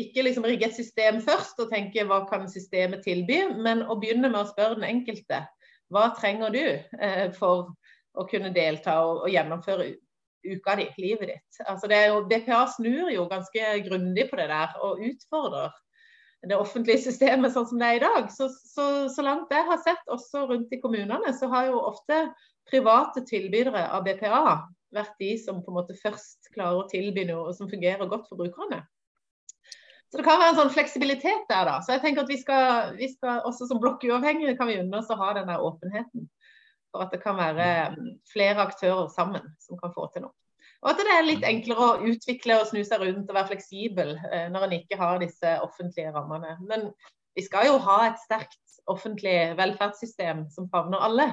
[0.00, 4.30] ikke liksom rigge et system først og tenke hva kan systemet tilby, men å begynne
[4.30, 5.42] med å spørre den enkelte
[5.90, 7.72] hva trenger du eh, for
[8.18, 9.90] å kunne delta og, og, gjennomføre
[10.46, 11.60] uka di, livet ditt.
[11.68, 15.74] Altså det jo, BPA snur jo ganske grundig på det der og utfordrer
[16.48, 18.30] det offentlige systemet sånn som det er i dag.
[18.32, 22.22] Så, så, så, langt jeg har sett, også rundt i kommunene, så har jo ofte
[22.70, 24.44] private tilbydere av BPA
[24.94, 28.40] vært de som på en måte først klarer å tilby noe som fungerer godt for
[28.40, 28.80] brukerne.
[30.10, 31.76] Så det kan være en sånn fleksibilitet der, da.
[31.86, 35.12] Så jeg tenker at vi skal, vi skal også som blokkuavhengige kan vi unne oss
[35.12, 36.26] å ha den der åpenheten.
[36.90, 37.68] For at det kan være
[38.32, 40.34] flere aktører sammen som kan få til noe.
[40.80, 44.14] Og at det er litt enklere å utvikle og snu seg rundt og være fleksibel
[44.30, 46.56] eh, når en ikke har disse offentlige rammene.
[46.64, 46.88] Men
[47.36, 51.28] vi skal jo ha et sterkt offentlig velferdssystem som favner alle.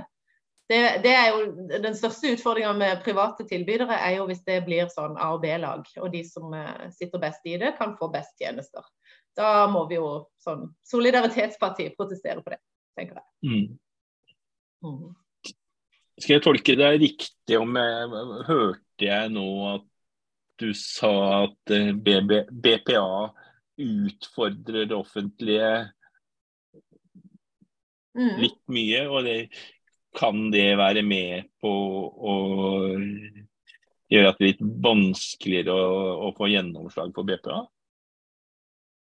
[0.67, 4.89] Det, det, er jo Den største utfordringa med private tilbydere er jo hvis det blir
[4.91, 8.35] sånn A- og B-lag, og de som eh, sitter best i det, kan få best
[8.41, 8.83] tjenester.
[9.37, 10.09] Da må vi jo
[10.43, 12.59] sånn solidaritetsparti protestere på det,
[12.99, 13.29] tenker jeg.
[13.47, 13.79] Mm.
[14.83, 15.15] Mm.
[16.17, 19.85] Skal jeg tolke deg riktig om jeg hørte jeg nå at
[20.57, 21.11] du sa
[21.43, 23.29] at eh, BB, BPA
[23.77, 25.69] utfordrer det offentlige
[28.17, 28.33] mm.
[28.41, 29.03] litt mye.
[29.05, 29.35] Og det,
[30.17, 32.35] kan det være med på å
[34.09, 37.61] gjøre at det er litt vanskeligere å, å få gjennomslag for BPA?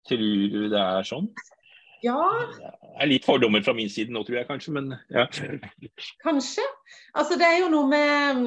[0.10, 1.30] Tror du det er sånn?
[2.04, 2.20] Ja.
[2.56, 5.26] Det er litt fordommer fra min side nå, tror jeg kanskje, men ja.
[6.24, 6.66] Kanskje.
[7.18, 8.46] Altså det er jo noe med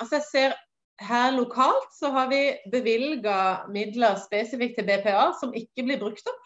[0.00, 0.56] Altså jeg ser
[0.98, 6.44] her lokalt så har vi bevilga midler spesifikt til BPA som ikke blir brukt opp.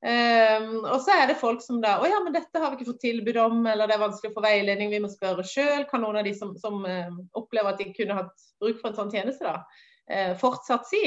[0.00, 2.88] Um, og så er det folk som da Å ja, men dette har vi ikke
[2.88, 5.84] fått tilbud om, eller det er vanskelig å få veiledning, vi må spørre sjøl.
[5.90, 8.96] Kan noen av de som, som uh, opplever at de kunne hatt bruk for en
[8.96, 9.60] sånn tjeneste, da,
[10.08, 11.02] uh, fortsatt si?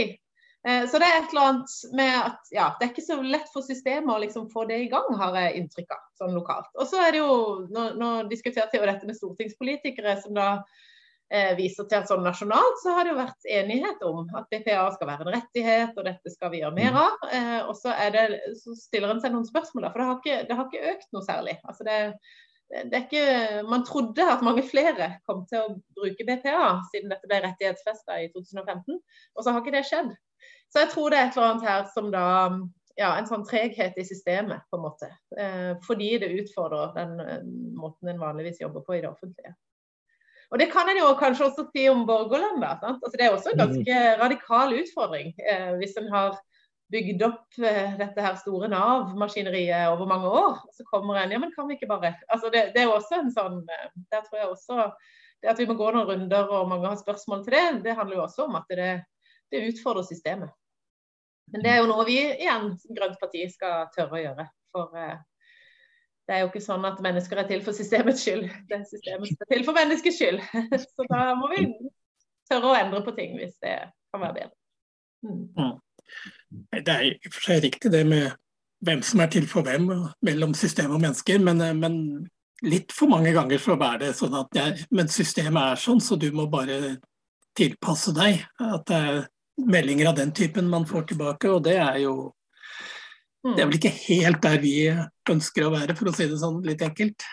[0.63, 3.49] Uh, så det er et eller annet med at ja, det er ikke så lett
[3.51, 6.71] for systemet å liksom få det i gang, har jeg inntrykk av, sånn lokalt.
[6.79, 7.35] Og så er det jo,
[7.73, 10.47] nå, nå diskuterte jeg dette med stortingspolitikere som da
[11.33, 14.85] eh, viser til at sånn nasjonalt så har det jo vært enighet om at BPA
[14.95, 17.27] skal være en rettighet, og dette skal vi gjøre mer av.
[17.33, 18.25] Eh, og så, det,
[18.61, 21.27] så, stiller en seg noen spørsmål, for det har ikke, det har ikke økt noe
[21.27, 21.57] særlig.
[21.67, 21.99] Altså det,
[22.73, 27.29] det er ikke, man trodde at mange flere kom til å bruke BPA siden dette
[27.29, 29.01] ble rettighetsfesta i 2015,
[29.35, 30.13] og så har ikke det skjedd.
[30.73, 32.27] Så jeg tror det er et eller annet her som da
[32.97, 35.09] ja, en sånn treghet i systemet, på en måte.
[35.37, 37.43] Eh, fordi det utfordrer den eh,
[37.77, 39.53] måten en vanligvis jobber på i det offentlige.
[40.53, 42.61] Og Det kan en jo kanskje også si om borgerlønn.
[42.61, 45.31] Altså, det er også en ganske radikal utfordring.
[45.41, 46.37] Eh, hvis en har
[46.93, 51.53] bygd opp eh, dette her store Nav-maskineriet over mange år, så kommer en ja, men
[51.55, 54.39] kan vi ikke bare altså det, det, er jo også en sånn eh, Der tror
[54.39, 54.89] jeg også
[55.41, 58.19] det at vi må gå noen runder og mange har spørsmål til det, det handler
[58.19, 58.91] jo også om at det,
[59.51, 60.53] det utfordrer systemet.
[61.51, 64.45] Men det er jo noe vi igjen som grønt parti skal tørre å gjøre.
[64.73, 65.17] For eh,
[66.27, 68.47] det er jo ikke sånn at mennesker er til for systemets skyld.
[68.69, 70.39] Det er systemet som er til for menneskets skyld.
[70.95, 71.65] Så da må vi
[72.49, 73.75] tørre å endre på ting hvis det
[74.13, 74.55] kan være bedre.
[75.23, 75.43] Mm.
[75.57, 75.75] mm.
[76.73, 78.33] Det er i og for seg riktig det med
[78.83, 79.87] hvem som er til for hvem
[80.27, 81.95] mellom system og mennesker, men, men
[82.67, 86.17] litt for mange ganger så er det sånn at jeg, men systemet er sånn, så
[86.19, 86.97] du må bare
[87.57, 88.43] tilpasse deg.
[88.59, 89.21] At det er
[89.57, 92.15] meldinger av den typen man får tilbake, og det er jo
[93.43, 94.75] det er vel ikke helt der vi
[95.29, 97.25] ønsker å være, for å si det sånn litt enkelt.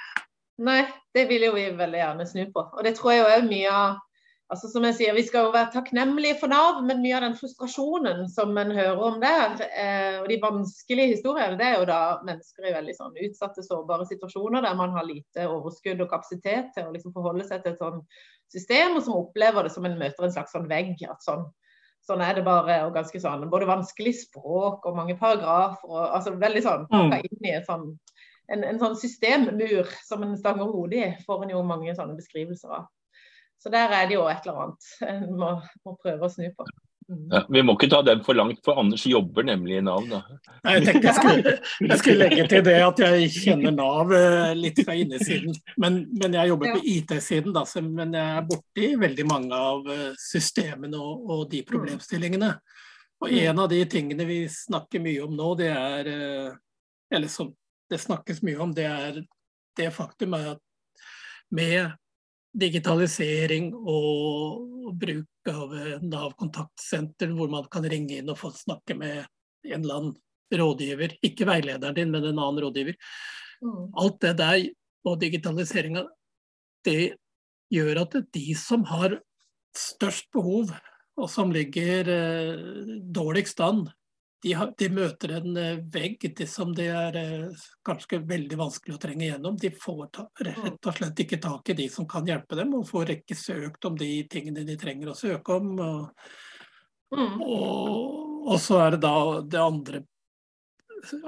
[0.60, 0.82] Nei,
[1.14, 2.64] det vil jo vi veldig gjerne snu på.
[2.74, 4.00] Og det tror jeg jo er mye av
[4.50, 7.36] altså som jeg sier, Vi skal jo være takknemlige for Nav, men mye av den
[7.38, 12.00] frustrasjonen som en hører om der, eh, og de vanskelige historiene, det er jo da
[12.26, 16.88] mennesker i veldig sånn utsatte, sårbare situasjoner der man har lite overskudd og kapasitet til
[16.88, 18.02] å liksom forholde seg til et sånn
[18.50, 20.96] system, og som opplever det som en møter en slags sånn vegg.
[21.06, 21.46] at sånn
[22.06, 22.80] Sånn er det bare.
[22.86, 25.88] og ganske sånn, Både vanskelig språk og mange paragrafer.
[25.88, 27.28] og altså Veldig sånn pakka mm.
[27.28, 27.90] inn i et sånn,
[28.50, 32.80] en, en sånn systemmur som en stanger hodet i, får en jo mange sånne beskrivelser
[32.80, 32.88] av.
[33.60, 35.50] Så der er det jo et eller annet en må,
[35.84, 36.66] må prøve å snu på.
[37.10, 40.04] Ja, vi må ikke ta den for langt, for Anders jobber nemlig i Nav.
[40.06, 40.20] Da.
[40.62, 41.54] Jeg tenkte jeg skulle,
[41.90, 45.56] jeg skulle, legge til det at jeg kjenner Nav eh, litt fra innesiden.
[45.82, 50.06] Men, men jeg jobber på IT-siden, da, men jeg er borti veldig mange av eh,
[50.22, 52.52] systemene og, og, de problemstillingene.
[53.20, 56.52] Og en av de tingene vi snakker mye om nå, det er eh,
[57.10, 57.50] Eller som
[57.90, 59.18] det snakkes mye om, det er
[59.76, 60.62] det faktum at
[61.50, 61.90] med
[62.56, 69.22] digitalisering og bruk av Nav kontaktsenter, hvor man kan ringe inn og få snakke med
[69.68, 70.16] en eller annen
[70.60, 71.14] rådgiver.
[71.26, 72.98] Ikke veilederen din, men en annen rådgiver.
[73.62, 73.90] Mm.
[74.02, 74.60] Alt det der
[75.06, 76.04] og digitaliseringa,
[76.84, 77.14] det
[77.72, 79.20] gjør at de som har
[79.76, 80.72] størst behov,
[81.20, 82.60] og som ligger eh,
[83.12, 83.84] dårligst an,
[84.42, 85.56] de, har, de, møter en
[85.92, 89.58] vegg vegg som det er eh, kanskje veldig vanskelig å trenge gjennom.
[89.60, 92.88] De får ta, rett og slett ikke tak i de som kan hjelpe dem, og
[92.88, 95.74] får ikke søkt om de tingene de trenger å søke om.
[95.84, 96.30] Og,
[97.16, 97.36] mm.
[97.44, 100.02] og, og så er det da det andre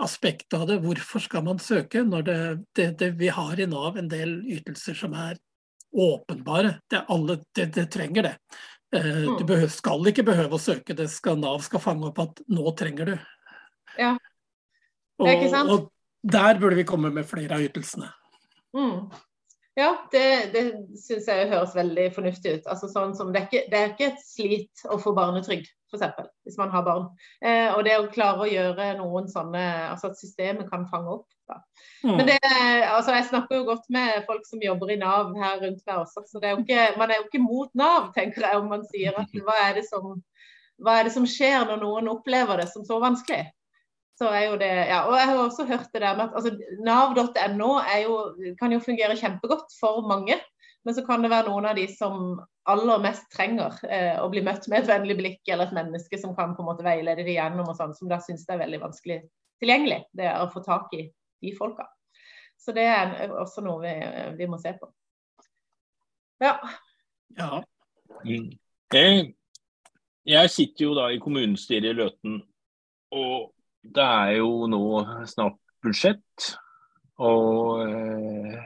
[0.01, 0.81] aspektet av det.
[0.85, 2.41] Hvorfor skal man søke når det,
[2.77, 5.37] det, det vi har i Nav en del ytelser som er
[5.93, 6.79] åpenbare?
[6.89, 8.37] Det, alle, det trenger det.
[8.93, 9.47] Eh, du mm.
[9.47, 13.13] behøver, skal ikke behøve å søke, det skal Nav skal fange opp at nå trenger
[13.13, 13.15] du.
[13.97, 14.15] Ja.
[15.23, 15.73] Det er ikke sant?
[15.73, 18.11] Og, og der burde vi komme med flere av ytelsene.
[18.77, 19.13] Mm.
[19.75, 20.63] Ja, det, det
[21.01, 22.67] syns jeg høres veldig fornuftig ut.
[22.69, 26.29] Altså, sånn som det, er ikke, det er ikke et slit å få barnetrygd, f.eks.
[26.45, 27.07] hvis man har barn.
[27.41, 31.29] Eh, og det å klare å gjøre noen sånne Altså at systemet kan fange opp.
[32.03, 32.17] Mm.
[32.19, 32.39] Men det,
[32.89, 36.25] altså, jeg snakker jo godt med folk som jobber i Nav her rundt meg også,
[36.27, 39.41] så er ikke, man er jo ikke mot Nav, tenker jeg, om man sier at
[39.47, 40.17] hva er det som,
[40.83, 43.45] hva er det som skjer når noen opplever det som så vanskelig?
[44.23, 46.53] så er jo det ja, Og jeg har også hørt det der med at altså,
[46.85, 47.71] Nav.no
[48.61, 50.37] kan jo fungere kjempegodt for mange.
[50.85, 54.43] Men så kan det være noen av de som aller mest trenger eh, å bli
[54.43, 57.37] møtt med et vennlig blikk, eller et menneske som kan på en måte veilede dem
[57.37, 59.19] gjennom, og sånn, som da syns det er veldig vanskelig
[59.63, 60.01] tilgjengelig.
[60.19, 61.05] Det er å få tak i
[61.43, 61.89] de folka.
[62.63, 63.95] Så det er også noe vi,
[64.39, 64.89] vi må se på.
[66.43, 66.57] Ja.
[67.39, 67.63] ja.
[68.25, 68.53] Mm.
[68.93, 69.35] Jeg,
[70.27, 72.41] jeg sitter jo da i kommunestyret i Løten.
[73.13, 73.51] Og
[73.83, 74.83] det er jo nå
[75.29, 76.53] snart budsjett,
[77.23, 78.61] og eh,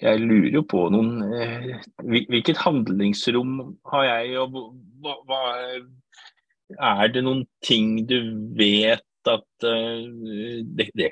[0.00, 3.58] jeg lurer jo på noen eh, Hvilket handlingsrom
[3.92, 4.56] har jeg, og
[5.04, 5.40] hva, hva,
[6.80, 8.16] Er det noen ting du
[8.56, 10.06] vet at eh,
[10.64, 11.10] det, det,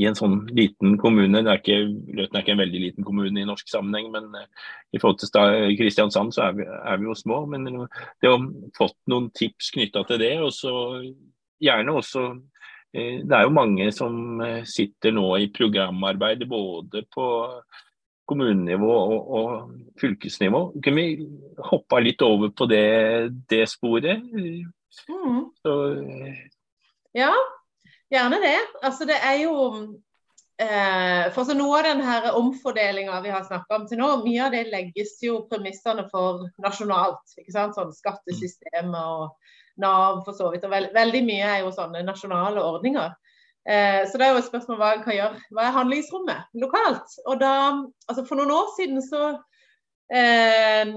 [0.00, 1.42] i en sånn liten kommune.
[1.44, 1.78] Det er ikke,
[2.16, 4.46] Løten er ikke en veldig liten kommune i norsk sammenheng, men uh,
[4.94, 7.42] i forhold til Kristiansand så er vi, er vi, jo små.
[7.50, 8.38] Men det å
[8.76, 10.72] fått noen tips knytta til det, og så
[11.60, 17.26] gjerne også uh, Det er jo mange som sitter nå i programarbeid både på
[18.30, 20.62] kommunenivå og, og, fylkesnivå.
[20.78, 21.28] Kunne vi
[21.70, 22.86] hoppa litt over på det,
[23.50, 24.22] det sporet?
[24.30, 25.50] Mm.
[25.62, 25.74] Så,
[27.16, 27.32] ja,
[28.10, 28.58] Gjerne det.
[28.82, 29.52] Altså det er jo
[30.58, 34.48] eh, For så Noe av den her omfordelinga vi har snakka om til nå, mye
[34.48, 37.22] av det legges jo premissene for nasjonalt.
[37.38, 37.78] ikke sant?
[37.78, 39.36] Sånn Skattesystemet og
[39.80, 40.66] Nav for så vidt.
[40.66, 43.14] og veld, Veldig mye er jo sånne nasjonale ordninger.
[43.70, 45.46] Eh, så det er jo et spørsmål hva en kan gjøre.
[45.54, 47.14] Hva er handlingsrommet lokalt?
[47.30, 47.54] Og da,
[48.10, 49.22] altså For noen år siden så
[50.10, 50.90] eh,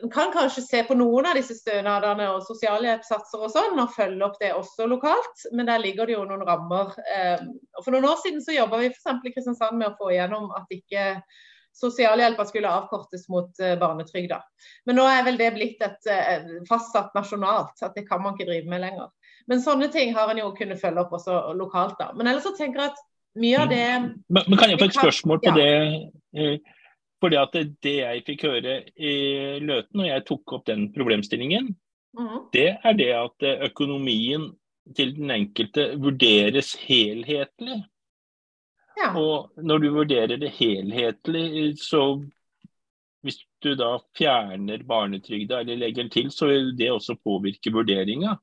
[0.00, 4.24] en kan kanskje se på noen av disse stønadene og sosialhjelpssatser og sånn, og følge
[4.26, 5.46] opp det også lokalt.
[5.52, 6.94] Men der ligger det jo noen rammer.
[7.04, 7.44] Eh,
[7.76, 9.26] og For noen år siden så jobba vi f.eks.
[9.28, 11.06] i Kristiansand med å få igjennom at ikke
[11.76, 14.42] sosialhjelpa skulle avkortes mot uh, barnetrygda.
[14.84, 18.50] Men nå er vel det blitt et uh, fastsatt nasjonalt, at det kan man ikke
[18.50, 19.08] drive med lenger.
[19.48, 22.10] Men sånne ting har en jo kunnet følge opp også lokalt, da.
[22.12, 23.00] Men ellers så tenker jeg at
[23.40, 23.86] mye av det
[24.28, 25.56] Men, men kan jeg få et spørsmål på ja.
[25.56, 26.60] det?
[27.22, 27.54] Fordi at
[27.86, 29.14] det jeg fikk høre i
[29.62, 31.70] Løten, og jeg tok opp den problemstillingen,
[32.18, 32.38] mm.
[32.54, 34.50] det er det at økonomien
[34.96, 37.78] til den enkelte vurderes helhetlig.
[38.98, 39.12] Ja.
[39.16, 42.18] Og når du vurderer det helhetlig, så
[43.22, 48.34] hvis du da fjerner barnetrygda eller legger den til, så vil det også påvirke vurderinga.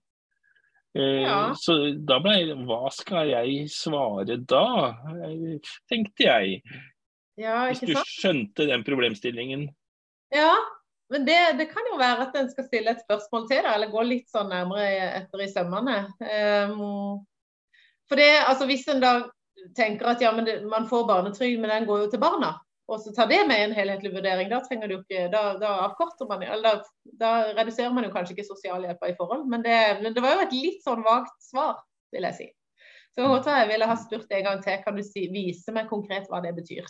[0.95, 1.41] Eh, ja.
[1.59, 1.75] Så
[2.07, 4.95] da ble Hva skal jeg svare da,
[5.91, 6.61] tenkte jeg.
[7.39, 9.69] Ja, Hvis du skjønte den problemstillingen.
[10.35, 10.51] Ja,
[11.09, 13.91] men det, det, kan jo være at en skal stille et spørsmål til, da, eller
[13.93, 14.89] gå litt sånn nærmere
[15.21, 15.99] etter i sømmene.
[16.19, 17.21] Um,
[18.09, 19.13] for det, altså Hvis en da
[19.77, 22.53] tenker at ja, men det, man får barnetrygd, men den går jo til barna,
[22.89, 26.29] og så tar det med en helhetlig vurdering, da trenger du ikke, da, da avkorter
[26.29, 29.43] man eller da, da, reduserer man jo kanskje ikke sosialhjelpa i forhold.
[29.51, 31.77] Men det, men det, var jo et litt sånn vagt svar,
[32.13, 32.47] vil jeg si.
[33.17, 36.29] Så godt jeg ville ha spurt en gang til, kan du si, vise meg konkret
[36.31, 36.87] hva det betyr.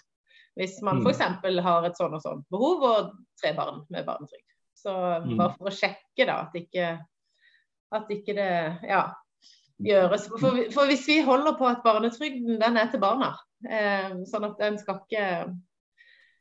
[0.58, 1.22] Hvis man f.eks.
[1.44, 1.60] Mm.
[1.64, 4.48] har et sånn og sånn behov og tre barn med barnetrygd.
[4.80, 4.94] Så
[5.26, 5.36] mm.
[5.38, 6.92] bare for å sjekke da at ikke,
[7.96, 8.52] at ikke det
[8.88, 9.04] ja,
[9.84, 10.28] gjøres.
[10.32, 13.34] For, for, hvis vi holder på at barnetrygden den er til barna,
[13.68, 15.26] eh, sånn at den skal ikke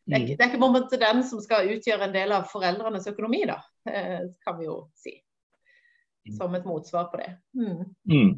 [0.09, 3.43] det er, ikke, det er ikke den som skal utgjøre en del av foreldrenes økonomi,
[3.51, 3.59] da,
[3.91, 5.19] eh, kan vi jo si.
[6.39, 7.29] Som et motsvar på det.
[7.57, 7.83] Mm.
[8.09, 8.31] Mm.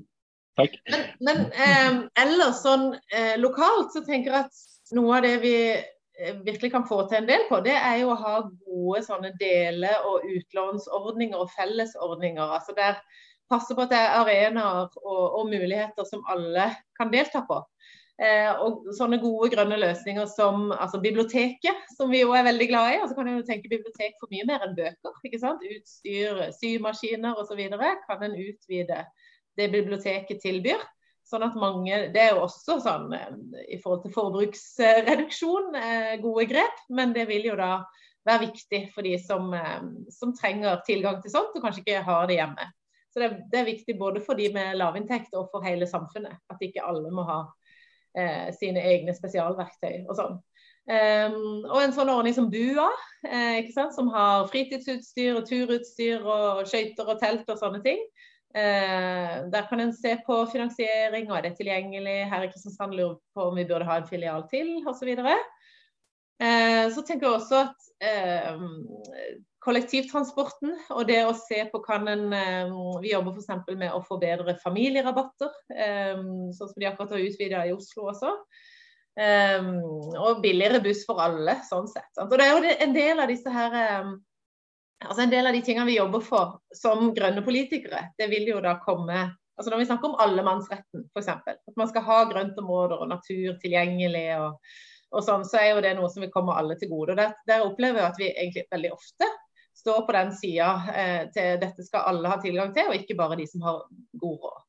[0.59, 0.75] Takk.
[0.91, 4.59] Men, men eh, ellers sånn eh, lokalt så tenker jeg at
[4.97, 8.13] noe av det vi eh, virkelig kan få til en del på, det er jo
[8.13, 12.47] å ha gode sånne dele- og utlånsordninger og fellesordninger.
[12.59, 13.03] altså der
[13.51, 17.57] Passe på at det er arenaer og, og muligheter som alle kan delta på.
[18.21, 22.93] Eh, og sånne gode grønne løsninger som altså biblioteket, som vi jo er veldig glad
[22.93, 22.99] i.
[23.01, 25.19] Og altså kan en tenke bibliotek for mye mer enn bøker.
[25.27, 25.65] ikke sant?
[25.65, 27.65] Utstyr, symaskiner osv.
[28.07, 29.03] kan en utvide
[29.59, 30.85] det biblioteket tilbyr.
[31.31, 33.31] Sånn at mange, Det er jo også sånn eh,
[33.77, 37.77] i forhold til forbruksreduksjon eh, gode grep, men det vil jo da
[38.27, 42.27] være viktig for de som, eh, som trenger tilgang til sånt og kanskje ikke har
[42.27, 42.67] det hjemme.
[43.11, 46.39] Så det, det, er viktig både for de med lavinntekt og for hele samfunnet.
[46.51, 47.41] At ikke alle må ha
[48.15, 50.39] eh, sine egne spesialverktøy og sånn.
[50.91, 52.89] Um, og en sånn ordning som BUA,
[53.29, 58.01] eh, som har fritidsutstyr og turutstyr og skøyter og telt og sånne ting.
[58.51, 62.25] Eh, der kan en se på finansiering, og er det tilgjengelig?
[62.33, 65.13] Her i Kristiansand lurer på om vi burde ha en filial til, osv.
[65.15, 65.37] Så,
[66.43, 68.65] eh, så tenker jeg også at eh,
[69.63, 72.75] kollektivtransporten og det å se på kan en eh,
[73.05, 73.71] Vi jobber f.eks.
[73.77, 76.19] med å forbedre familierabatter, eh,
[76.57, 78.35] sånn som de akkurat har utvida i Oslo også.
[79.21, 79.81] Um,
[80.17, 82.07] og billigere buss for alle, sånn sett.
[82.15, 82.31] Sant?
[82.31, 83.75] Og det er jo en del av disse her
[85.07, 88.63] altså En del av de tingene vi jobber for som grønne politikere, det vil jo
[88.65, 89.31] da komme
[89.61, 91.27] altså Når vi snakker om allemannsretten, f.eks.
[91.29, 94.71] At man skal ha grøntområder og natur tilgjengelig, og,
[95.13, 97.13] og sånn, så er jo det noe som vil komme alle til gode.
[97.13, 99.29] og Der, der opplever jeg at vi egentlig veldig ofte
[99.77, 103.37] står på den sida eh, til dette skal alle ha tilgang til, og ikke bare
[103.37, 103.85] de som har
[104.25, 104.65] god råd.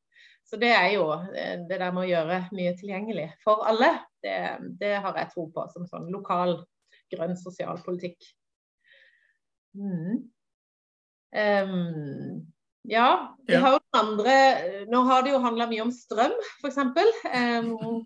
[0.52, 4.36] Så det er jo eh, det der med å gjøre mye tilgjengelig for alle, det,
[4.80, 6.58] det har jeg tro på som sånn lokal
[7.12, 8.20] grønn sosialpolitikk.
[9.78, 10.22] Mm.
[11.32, 12.52] Um,
[12.82, 14.34] ja, vi har jo andre
[14.90, 16.80] Nå har det jo handla mye om strøm, f.eks.
[17.32, 18.02] Um,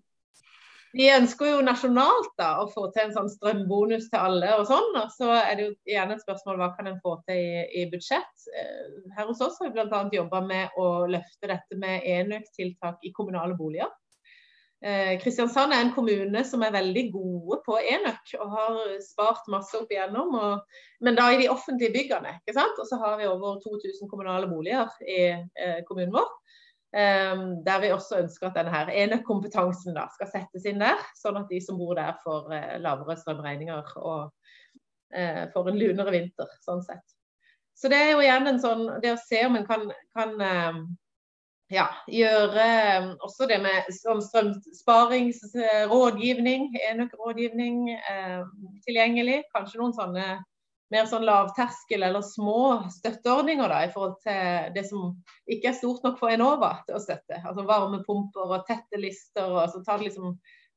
[0.97, 4.55] vi ønsker jo nasjonalt da, å få til en sånn strømbonus til alle.
[4.57, 7.37] og sånn, og Så er det jo gjerne et spørsmål hva kan en få til
[7.37, 8.47] i, i budsjett.
[8.57, 10.03] Eh, her hos oss har vi bl.a.
[10.13, 13.93] jobba med å løfte dette med enøktiltak i kommunale boliger.
[14.85, 19.77] Eh, Kristiansand er en kommune som er veldig gode på enøk og har spart masse
[19.79, 20.35] opp igjennom.
[20.37, 22.37] Og, men da i de offentlige byggene.
[22.43, 22.81] ikke sant?
[22.83, 26.29] Og så har vi over 2000 kommunale boliger i eh, kommunen vår.
[26.97, 31.59] Um, der vi også ønsker at denne enøkkompetansen skal settes inn der, sånn at de
[31.61, 36.55] som bor der får eh, lavere strømregninger og uh, får en lunere vinter.
[36.65, 37.05] sånn sett.
[37.77, 39.85] Så det er jo igjen en sånn, det å se om en kan,
[40.17, 40.79] kan uh,
[41.73, 42.65] ja, gjøre
[43.03, 47.77] um, også det med sånn strømsparingsrådgivning, enøkrådgivning
[48.87, 49.39] tilgjengelig.
[49.55, 50.27] Kanskje noen sånne
[50.95, 55.01] mer sånn lavterskel eller små støtteordninger da, i forhold til det som
[55.51, 57.37] ikke er stort nok for Enova til å støtte.
[57.43, 59.47] Altså varmepumper og tette lister.
[59.51, 60.27] og så Ta det liksom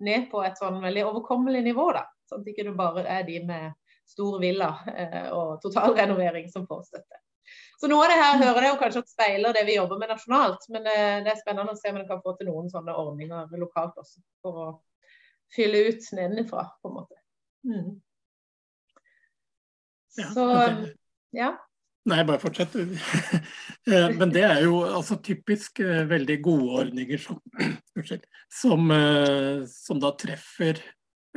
[0.06, 1.86] ned på et sånn veldig overkommelig nivå.
[1.94, 3.66] da, Sånn at det ikke bare er de med
[4.10, 7.16] stor villa eh, og totalrenovering som får støtte.
[7.80, 10.12] Så noe av det her hører jeg jo kanskje at speiler det vi jobber med
[10.12, 10.66] nasjonalt.
[10.74, 13.56] Men eh, det er spennende å se om en kan få til noen sånne ordninger
[13.62, 14.68] lokalt også, for å
[15.56, 17.20] fylle ut nedenfra, på en måte.
[17.70, 17.90] Mm.
[20.20, 20.46] Så
[21.36, 21.54] ja.
[22.10, 22.78] Nei, bare fortsett.
[23.90, 27.40] Eh, men det er jo altså typisk eh, veldig gode ordninger som,
[28.60, 28.92] som,
[29.72, 30.82] som da treffer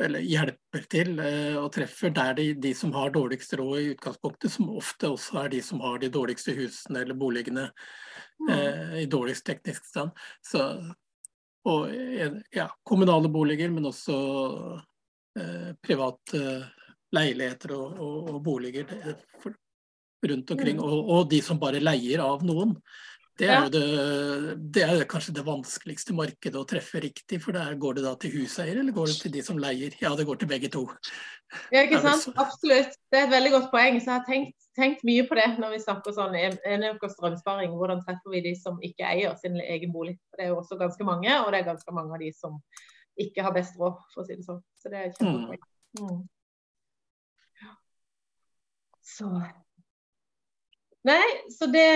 [0.00, 1.18] eller hjelper til
[1.60, 5.52] og treffer der de, de, som har dårligst råd i utgangspunktet, som ofte også er
[5.52, 8.52] de som har de dårligste husene eller boligene mm.
[8.54, 10.14] eh, i dårligst teknisk stand.
[10.40, 10.64] Så,
[11.68, 11.92] og
[12.54, 14.16] ja, kommunale boliger, men også
[15.38, 16.42] eh, private
[17.12, 18.88] leiligheter og, og, og boliger
[20.28, 20.76] rundt omkring.
[20.76, 20.84] Mm.
[20.84, 22.76] Og, de som bare leier av noen.
[23.40, 23.82] Det er, det,
[24.76, 28.34] det er kanskje det vanskeligste markedet å treffe riktig, for der går det da til
[28.34, 29.96] huseier, eller går det til de som leier?
[30.02, 30.82] Ja, det går til begge to.
[31.72, 32.28] Ja, ikke sant.
[32.40, 32.92] Absolutt.
[33.08, 33.96] Det er et veldig godt poeng.
[34.00, 36.36] Så jeg har tenkt, tenkt mye på det når vi snakker sånn
[37.16, 37.72] strømsparing.
[37.76, 40.18] Hvordan treffer vi de som ikke eier sin egen bolig?
[40.36, 42.60] Det er jo også ganske mange, og det er ganske mange av de som
[43.20, 44.62] ikke har best råd, for å si det sånn.
[44.80, 45.66] Så det er et kjempepoeng.
[46.00, 46.06] Mm.
[46.08, 46.22] mm.
[49.02, 49.28] Så
[51.02, 51.88] Nei, så det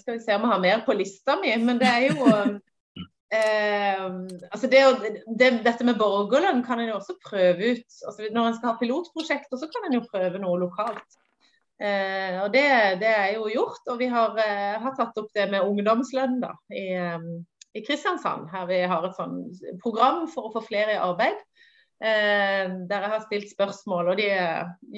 [0.00, 1.52] skal vi se om vi har mer på lista mi.
[1.60, 2.28] Men det er jo
[3.36, 4.06] eh,
[4.50, 4.84] altså det,
[5.26, 7.98] det, Dette med borgerlønn kan en jo også prøve ut.
[8.08, 11.20] Altså når en skal ha pilotprosjekter, så kan en jo prøve noe lokalt.
[11.82, 12.66] Eh, og det,
[13.02, 13.82] det, er jo gjort.
[13.90, 17.24] Og vi har, eh, har tatt opp det med ungdomslønn da, i, eh,
[17.74, 18.48] i Kristiansand.
[18.52, 19.40] Her vi har et sånn
[19.82, 21.40] program for å få flere i arbeid.
[22.02, 24.08] Eh, der jeg har stilt spørsmål.
[24.08, 24.26] og De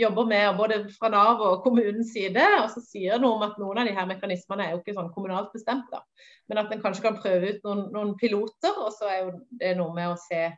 [0.00, 2.46] jobber med både fra Nav og kommunens side.
[2.62, 5.12] og så sier noe om at Noen av de her mekanismene er jo ikke sånn
[5.12, 5.84] kommunalt bestemt.
[5.92, 6.00] da,
[6.48, 8.72] Men at en kanskje kan prøve ut noen, noen, piloter.
[8.80, 10.48] Og så er jo det noe med å se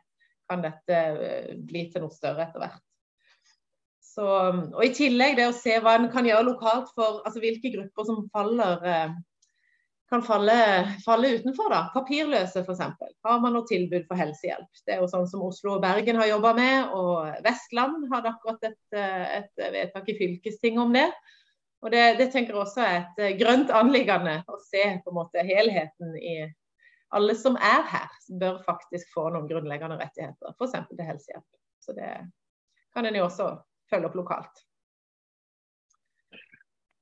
[0.47, 2.83] kan dette eh, bli til noe større etter hvert.
[3.99, 7.73] Så, og I tillegg det å se hva en kan gjøre lokalt for altså hvilke
[7.75, 9.11] grupper som faller eh,
[10.09, 10.57] kan falle,
[11.05, 11.69] falle utenfor.
[11.69, 11.81] da.
[11.93, 12.83] Papirløse f.eks.
[13.23, 14.69] Har man noe tilbud for helsehjelp?
[14.85, 18.69] Det er jo sånn som Oslo og Bergen har jobba med, og Vestland hadde akkurat
[18.69, 21.09] et, et vedtak i fylkestinget om det.
[21.85, 25.43] Og det, det, tenker jeg også er et grønt anliggende å se på en måte
[25.45, 26.39] helheten i
[27.15, 30.79] alle som er her, bør faktisk få noen grunnleggende rettigheter, f.eks.
[30.89, 31.45] til helsehjelp.
[31.83, 32.09] Så det
[32.95, 33.51] kan en jo også
[33.91, 34.63] følge opp lokalt.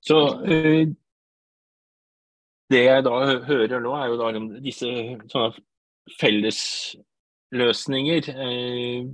[0.05, 0.83] Så uh,
[2.71, 3.11] det jeg da
[3.45, 4.31] hører nå, er jo da
[4.63, 4.87] disse
[5.31, 5.51] sånne
[6.19, 8.21] fellesløsninger.
[8.33, 9.05] Eh,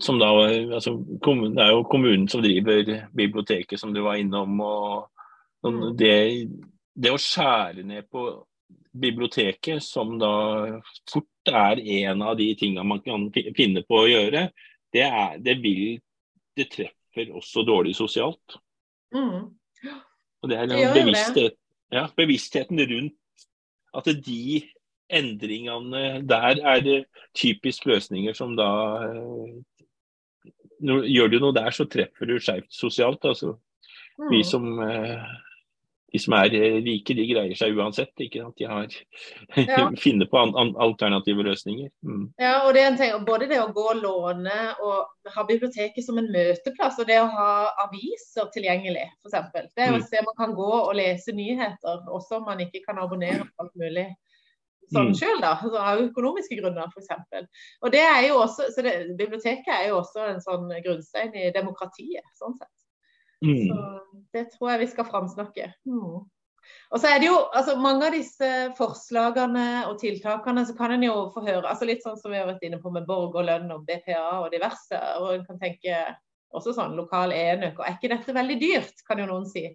[0.00, 0.26] som da,
[0.76, 4.60] altså, det er jo kommunen som driver biblioteket, som du var innom.
[4.60, 5.08] og,
[5.62, 5.96] og mm.
[6.00, 6.48] det,
[6.94, 8.46] det, å skjære ned på
[8.96, 10.80] biblioteket, som da
[11.10, 14.42] fort er en av de tingene man kan finne på å gjøre,
[14.92, 16.00] det, er, det vil
[16.56, 18.56] Det treffer også dårlig sosialt.
[19.12, 19.52] Mm.
[20.46, 21.58] Og det er det bevissthet,
[21.94, 23.46] ja, bevisstheten rundt
[23.96, 24.62] at de
[25.06, 27.04] endringene der er
[27.36, 28.70] typisk løsninger som da
[29.08, 29.56] eh,
[30.76, 33.22] Gjør du noe der, så treffer du skjevt sosialt.
[33.24, 33.54] altså.
[34.20, 34.26] Mm.
[34.28, 35.22] Vi som eh,
[36.16, 38.12] de som er eh, rike, de greier seg uansett.
[38.22, 38.56] ikke sant?
[38.58, 38.96] De har
[39.70, 39.86] ja.
[40.00, 41.90] finner på an, an, alternative løsninger.
[42.06, 42.26] Mm.
[42.42, 46.04] Ja, og det er en ting, Både det å gå og låne og ha biblioteket
[46.06, 47.50] som en møteplass, og det å ha
[47.86, 49.72] aviser tilgjengelig, f.eks.
[49.76, 50.30] Det å se mm.
[50.30, 54.08] man kan gå og lese nyheter, også om man ikke kan abonnere på alt mulig
[54.92, 55.52] sånn selv sjøl, da.
[55.58, 57.46] Altså, av økonomiske grunner, f.eks.
[57.82, 61.50] Og det er jo også, så det, Biblioteket er jo også en sånn grunnstein i
[61.54, 62.72] demokratiet, sånn sett.
[63.44, 63.68] Mm.
[63.68, 65.68] Så det tror jeg vi skal framsnakke.
[65.88, 66.24] Mm.
[66.90, 71.04] Og så er det jo, altså Mange av disse forslagene og tiltakene så kan en
[71.06, 73.46] jo få høre altså Litt sånn som vi har vært inne på med borg og
[73.46, 74.98] lønn og BPA og diverse.
[75.20, 76.00] og en kan tenke
[76.56, 77.78] også sånn lokal enøk.
[77.78, 79.66] og Er ikke dette veldig dyrt, kan jo noen si.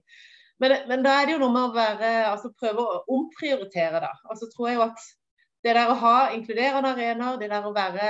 [0.61, 4.01] Men, men da er det jo noe med å være, altså prøve å omprioritere.
[4.03, 4.11] da.
[4.29, 5.05] Altså tror jeg jo at
[5.65, 8.07] det der å ha inkluderende arenaer, det der å være,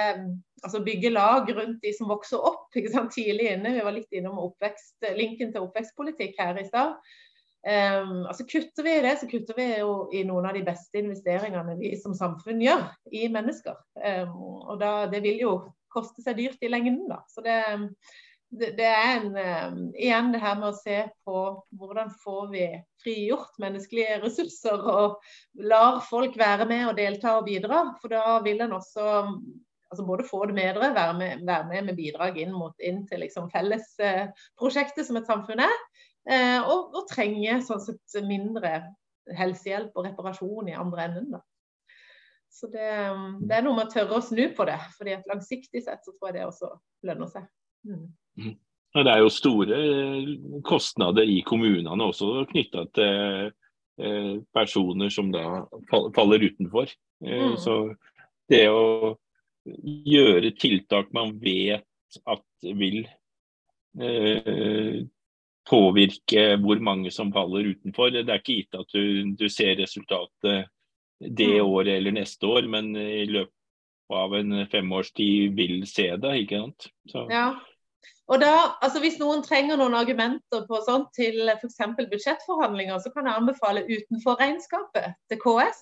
[0.62, 3.74] altså bygge lag rundt de som vokser opp ikke sant, tidlig inne.
[3.76, 6.96] Vi var litt innom oppvekst, linken til oppvekstpolitikk her i stad.
[7.62, 10.98] Um, altså Kutter vi i det, så kutter vi jo i noen av de beste
[10.98, 13.78] investeringene vi som samfunn gjør i mennesker.
[14.02, 14.34] Um,
[14.72, 15.54] og da, Det vil jo
[15.92, 17.04] koste seg dyrt i lengden.
[17.12, 17.20] da.
[17.30, 17.60] Så det,
[18.52, 19.36] det, det er en,
[19.74, 21.42] um, igjen det her med å se på
[21.80, 22.66] hvordan får vi
[23.02, 25.22] frigjort menneskelige ressurser og
[25.64, 27.84] lar folk være med og delta og bidra.
[28.02, 29.06] For da vil en også
[29.92, 33.24] altså både få det bedre, være med, være med med bidrag inn, mot, inn til
[33.24, 35.78] liksom fellesprosjektet uh, som et samfunn er.
[36.28, 38.82] Uh, og, og, trenge sånn sett mindre
[39.38, 41.32] helsehjelp og reparasjon i andre enden.
[41.38, 41.42] da.
[42.52, 44.80] Så det, um, det, er noe med å tørre å snu på det.
[44.98, 46.72] fordi at langsiktig sett så tror jeg det også
[47.08, 47.48] lønner seg.
[47.88, 48.10] Mm.
[48.38, 48.56] Mm.
[48.92, 50.32] Det er jo store eh,
[50.68, 53.52] kostnader i kommunene også knytta til
[54.04, 55.64] eh, personer som da
[56.16, 56.92] faller utenfor.
[57.24, 57.56] Eh, mm.
[57.62, 57.78] Så
[58.52, 59.16] det å
[59.64, 61.88] gjøre tiltak man vet
[62.28, 62.44] at
[62.76, 63.06] vil
[65.68, 68.12] påvirke hvor mange som faller utenfor.
[68.12, 70.68] Det er ikke gitt at du, du ser resultatet
[71.22, 71.66] det mm.
[71.66, 73.56] året eller neste år, men i løpet
[74.12, 76.38] av en femårstid vil se det.
[76.44, 76.90] ikke sant?
[77.12, 77.28] Så.
[77.32, 77.52] Ja.
[78.32, 81.80] Og da, altså Hvis noen trenger noen argumenter på sånt til f.eks.
[82.00, 85.82] budsjettforhandlinger, så kan jeg anbefale utenfor regnskapet til KS.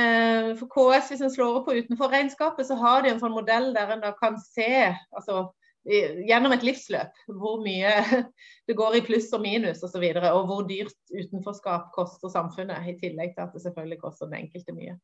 [0.00, 3.36] Eh, for KS, hvis en slår opp på utenfor regnskapet, så har de en sånn
[3.36, 5.50] modell der en da kan se altså,
[5.84, 7.90] gjennom et livsløp hvor mye
[8.70, 9.84] det går i pluss og minus osv.
[9.84, 14.00] Og, så videre, og hvor dyrt utenforskap koster samfunnet, i tillegg til at det selvfølgelig
[14.00, 14.96] koster den enkelte mye.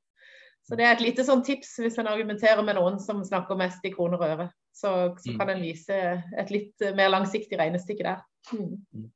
[0.68, 3.84] Så det er et lite sånn tips hvis en argumenterer med noen som snakker mest
[3.88, 4.48] i kroner og øre.
[4.78, 5.38] Så, så mm.
[5.40, 5.96] kan en vise
[6.38, 8.20] et litt mer langsiktig regnestykke der.
[8.54, 9.08] Mm.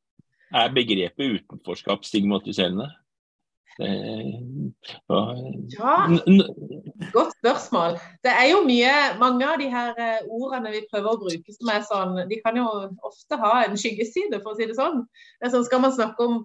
[0.52, 2.90] Er begrepet utenforskap stigmatiserende?
[5.78, 5.94] ja,
[7.12, 7.96] godt spørsmål.
[8.24, 11.70] Det er jo mye, mange av de her eh, ordene vi prøver å bruke som
[11.72, 12.66] er sånn, de kan jo
[13.06, 15.04] ofte ha en skyggeside, for å si det sånn.
[15.40, 16.42] Det sånn skal man snakke om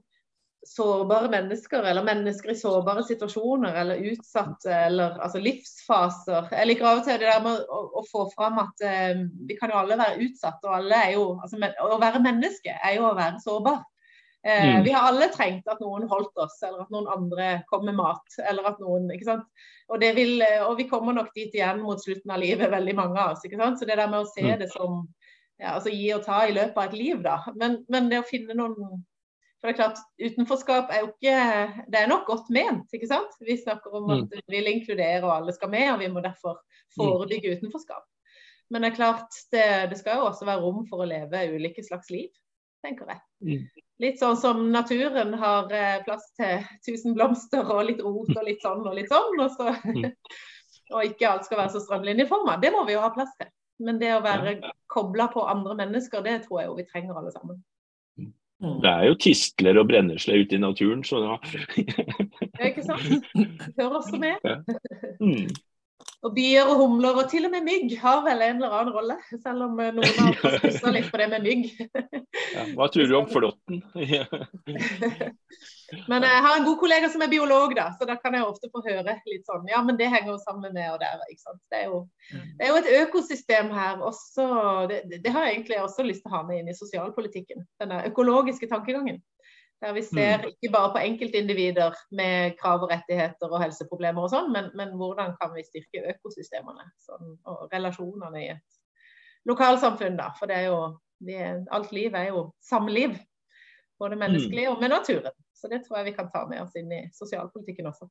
[0.67, 6.49] sårbare mennesker, eller mennesker i sårbare situasjoner, eller utsatte, eller altså livsfaser.
[6.51, 9.57] Jeg liker av og til det der med å, å få fram at eh, vi
[9.59, 13.07] kan jo alle være utsatt, og alle er jo altså, Å være menneske er jo
[13.09, 13.81] å være sårbar.
[14.47, 14.83] Eh, mm.
[14.83, 18.39] Vi har alle trengt at noen holdt oss, eller at noen andre kom med mat.
[18.43, 19.67] eller at noen, ikke sant?
[19.87, 23.19] Og, vil, eh, og vi kommer nok dit igjen mot slutten av livet, veldig mange
[23.19, 23.45] av oss.
[23.47, 23.79] ikke sant?
[23.79, 24.57] Så det der med å se mm.
[24.61, 25.05] det som
[25.57, 27.39] ja, altså gi og ta i løpet av et liv, da.
[27.57, 28.99] Men, men det å finne noen
[29.57, 31.37] for det er klart, Utenforskap er jo ikke
[31.89, 32.91] Det er nok godt ment.
[32.93, 33.33] ikke sant?
[33.41, 34.35] Vi snakker om at mm.
[34.35, 36.59] vi vil inkludere og alle skal med, og vi må derfor
[36.93, 38.05] forebygge utenforskap.
[38.69, 41.83] Men det er klart, det, det skal jo også være rom for å leve ulike
[41.85, 42.29] slags liv,
[42.85, 43.21] tenker jeg.
[43.47, 43.83] Mm.
[44.03, 48.61] Litt sånn som naturen har eh, plass til tusen blomster og litt rot og litt
[48.61, 49.39] sånn og litt sånn.
[49.41, 50.11] Og, så, mm.
[50.93, 52.59] og ikke alt skal være så strømlinjeforma.
[52.61, 53.49] Det må vi jo ha plass til.
[53.87, 54.57] Men det å være
[54.89, 57.57] kobla på andre mennesker, det tror jeg jo vi trenger alle sammen.
[58.57, 58.77] Mm.
[58.81, 61.35] Det er jo tistler og brennesle ute i naturen, så da
[61.77, 63.27] ja, Ikke sant.
[63.77, 64.47] Hører også med.
[65.21, 65.45] Mm.
[66.25, 69.17] Og bier og humler, og til og med mygg har vel en eller annen rolle.
[69.29, 71.67] Selv om eh, noen har stussa litt på det med mygg.
[72.55, 73.83] Ja, hva tror du om flåtten?
[76.07, 78.67] Men jeg har en god kollega som er biolog, da, så da kan jeg ofte
[78.73, 81.21] få høre litt sånn Ja, men det henger jo sammen med og der.
[81.31, 81.61] ikke sant?
[81.71, 84.47] Det er jo, det er jo et økosystem her også.
[84.91, 87.63] Det, det, har jeg egentlig også lyst til å ha med inn i sosialpolitikken.
[87.79, 89.21] Denne økologiske tankegangen.
[89.81, 90.47] Der vi ser mm.
[90.49, 95.35] ikke bare på enkeltindivider med krav og rettigheter og helseproblemer og sånn, men, men, hvordan
[95.37, 98.79] kan vi styrke økosystemene sånn, og relasjonene i et
[99.47, 100.17] lokalsamfunn.
[100.17, 100.79] da, For det er jo,
[101.23, 103.19] det, alt liv er jo samliv.
[103.97, 104.71] Både menneskelig mm.
[104.73, 105.37] og med naturen.
[105.57, 108.09] Så det tror jeg vi kan ta med oss inn i sosialpolitikken også.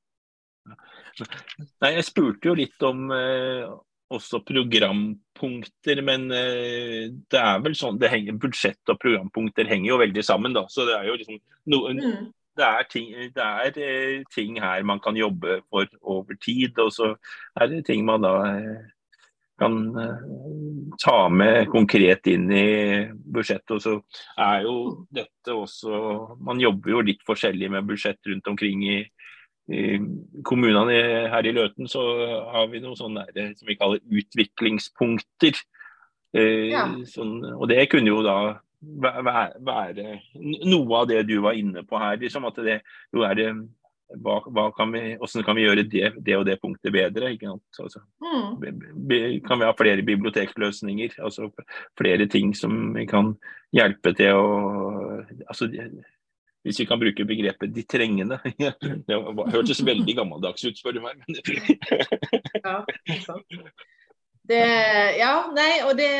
[1.83, 3.69] Nei, Jeg spurte jo litt om eh,
[4.15, 10.01] også programpunkter, men eh, det er vel sånn det henger, Budsjett og programpunkter henger jo
[10.03, 10.67] veldig sammen, da.
[10.71, 11.39] Så det er jo liksom
[11.75, 12.27] noen mm.
[12.57, 16.89] Det er, ting, det er eh, ting, her man kan jobbe for over tid, og
[16.89, 17.11] så
[17.61, 18.79] er det ting man da eh,
[19.59, 19.77] kan
[21.03, 22.67] ta med konkret inn i
[23.15, 23.77] budsjettet.
[23.77, 23.95] Og så
[24.41, 24.77] er jo
[25.15, 26.01] dette også
[26.45, 28.99] Man jobber jo litt forskjellig med budsjett rundt omkring i,
[29.73, 29.87] i
[30.47, 30.99] kommunene
[31.33, 32.05] her i Løten så
[32.53, 35.59] har vi noe sånn der, som vi kaller utviklingspunkter.
[36.37, 36.87] Eh, ja.
[37.09, 38.39] sånn, og det kunne jo da
[38.83, 40.21] være, være,
[40.67, 42.19] noe av det du var inne på her.
[42.21, 42.81] Liksom, at det
[43.15, 43.51] jo er det
[44.23, 47.33] hva, hva kan vi, Hvordan kan vi gjøre det, det og det punktet bedre?
[47.35, 49.41] Altså, mm.
[49.47, 51.19] Kan vi ha flere bibliotekløsninger?
[51.19, 51.51] altså
[51.99, 53.35] Flere ting som vi kan
[53.75, 54.47] hjelpe til å
[55.49, 55.67] altså,
[56.67, 58.41] hvis vi kan bruke begrepet 'de trengende'.
[59.07, 59.19] Det
[59.55, 61.21] hørtes veldig gammeldags ut, spør du meg.
[62.67, 62.83] ja,
[64.47, 64.63] det,
[65.19, 66.11] ja, nei, og, det,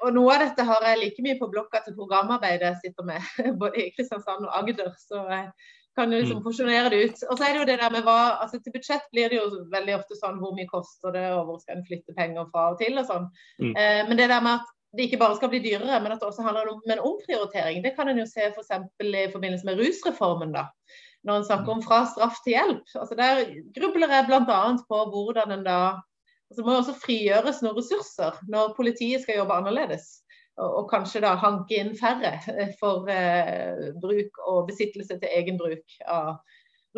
[0.00, 3.30] og, noe av dette har jeg like mye på blokka til programarbeidet jeg sitter med,
[3.62, 4.92] både i Kristiansand og Agder.
[4.98, 5.22] Så
[5.96, 6.44] kan jo liksom mm.
[6.44, 7.24] porsjonere det ut.
[7.28, 9.64] Og så er det jo det der med hva altså Til budsjett blir det jo
[9.72, 12.78] veldig ofte sånn hvor mye koster det, og hvor skal en flytte penger fra og
[12.80, 13.26] til og sånn.
[13.60, 13.72] Mm.
[13.72, 16.28] Eh, men det der med at det ikke bare skal bli dyrere, men at det
[16.28, 17.80] også handler om en omprioritering.
[17.84, 18.72] Det kan en jo se f.eks.
[19.00, 20.52] For i forbindelse med rusreformen.
[20.52, 20.66] da,
[21.24, 22.84] Når en snakker om fra straff til hjelp.
[23.00, 23.44] altså Der
[23.76, 24.62] grubler jeg bl.a.
[24.88, 25.78] på hvordan en da
[26.52, 30.20] altså må også frigjøres noen ressurser når politiet skal jobbe annerledes.
[30.60, 32.34] Og, og kanskje da hanke inn færre
[32.80, 36.34] for eh, bruk og besittelse til egen bruk av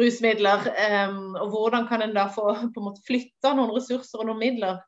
[0.01, 0.67] rusmidler.
[0.75, 4.43] Eh, og hvordan kan en da få på en måte flytta noen ressurser og noen
[4.43, 4.83] midler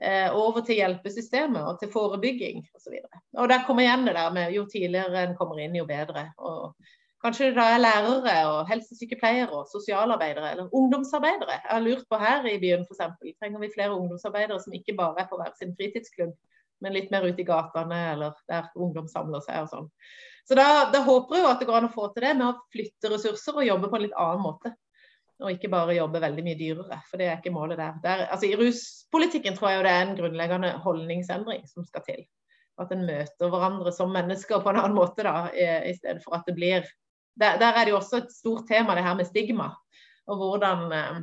[0.00, 2.94] Eh, over til hjelpesystemet og til forebygging osv.
[3.36, 6.22] Og der kommer igjen det der med jo tidligere en kommer inn, jo bedre.
[6.40, 6.72] Og
[7.20, 11.58] kanskje det da er lærere og helsesykepleiere og sosialarbeidere eller ungdomsarbeidere.
[11.58, 13.02] Jeg har lurt på her i byen f.eks.
[13.42, 16.32] Trenger vi flere ungdomsarbeidere som ikke bare er på hver sin fritidsklubb,
[16.80, 19.88] men litt mer ute i gatene eller der ungdom samler seg og sånn.
[20.48, 22.46] Så da, da håper jeg jo at det går an å få til det med
[22.48, 24.72] å flytte ressurser og jobbe på en litt annen måte
[25.40, 27.00] og ikke bare jobbe veldig mye dyrere.
[27.08, 27.96] For det er ikke målet der.
[28.04, 32.24] der altså, I ruspolitikken tror jeg det er en grunnleggende holdningsendring som skal til.
[32.80, 36.48] At en møter hverandre som mennesker på en annen måte, da, i, stedet for at
[36.48, 36.84] det blir
[37.40, 39.70] der, der, er det jo også et stort tema, det her med stigma.
[40.28, 41.20] Og hvordan eh,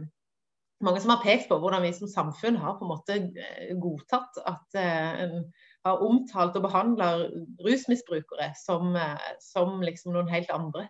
[0.84, 4.38] Mange som har pekt på hvordan vi som samfunn har på en måte eh, godtatt
[4.46, 5.40] at eh, en
[5.88, 7.24] har omtalt og behandler
[7.66, 10.86] rusmisbrukere som, eh, som liksom noen helt andre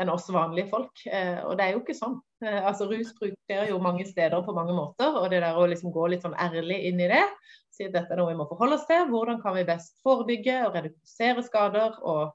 [0.00, 1.04] enn oss vanlige folk.
[1.46, 2.16] Og det er jo ikke sånn.
[2.42, 5.20] Altså Rusbruk skjer jo mange steder på mange måter.
[5.20, 7.20] Og det der å liksom gå litt sånn ærlig inn i det,
[7.70, 9.04] si at dette er noe vi må forholde oss til.
[9.12, 11.94] Hvordan kan vi best forebygge og redusere skader?
[12.02, 12.34] og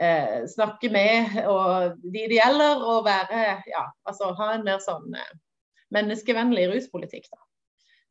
[0.00, 5.14] eh, snakke med og de det gjelder, og være, ja, altså ha en mer sånn
[5.18, 5.36] eh,
[5.94, 7.28] menneskevennlig ruspolitikk.
[7.32, 7.44] da.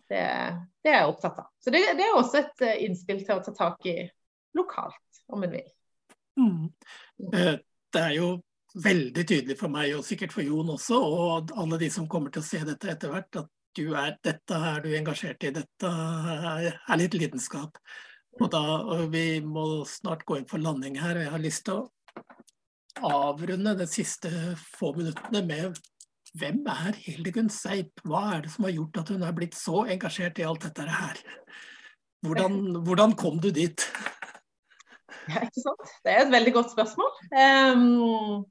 [0.08, 0.24] Det,
[0.84, 1.50] det, er jeg opptatt av.
[1.60, 3.98] Så det, det, er også et uh, innspill til å ta tak i
[4.56, 5.68] lokalt, om en vil.
[6.40, 6.70] Mm.
[7.34, 7.58] Eh,
[7.94, 8.30] det er jo
[8.78, 12.44] veldig tydelig for meg, og sikkert for Jon også, og alle de som kommer til
[12.44, 17.02] å se dette etter hvert, at du er, dette er du engasjert i, dette er
[17.02, 17.78] litt lidenskap.
[18.38, 18.64] Og da,
[18.94, 21.18] og Vi må snart gå inn for landing her.
[21.18, 24.30] og Jeg har lyst til å avrunde de siste
[24.78, 25.80] få minuttene med
[26.36, 28.02] hvem er Hildegunn Seip?
[28.08, 30.88] Hva er det som har gjort at hun er blitt så engasjert i alt dette
[30.88, 31.22] her?
[32.26, 33.86] Hvordan, hvordan kom du dit?
[35.28, 35.90] Ja, ikke sant?
[36.04, 37.12] Det er et veldig godt spørsmål.
[37.36, 38.46] Um,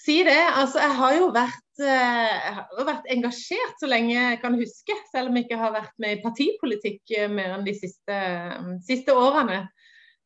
[0.00, 0.40] Si det.
[0.56, 4.96] Altså, jeg har jo vært, eh, jeg har vært engasjert så lenge jeg kan huske,
[5.12, 8.20] selv om jeg ikke har vært med i partipolitikk eh, mer enn de siste,
[8.86, 9.62] siste årene.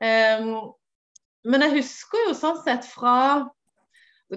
[0.05, 0.70] Um,
[1.49, 3.16] men jeg husker jo sånn sett fra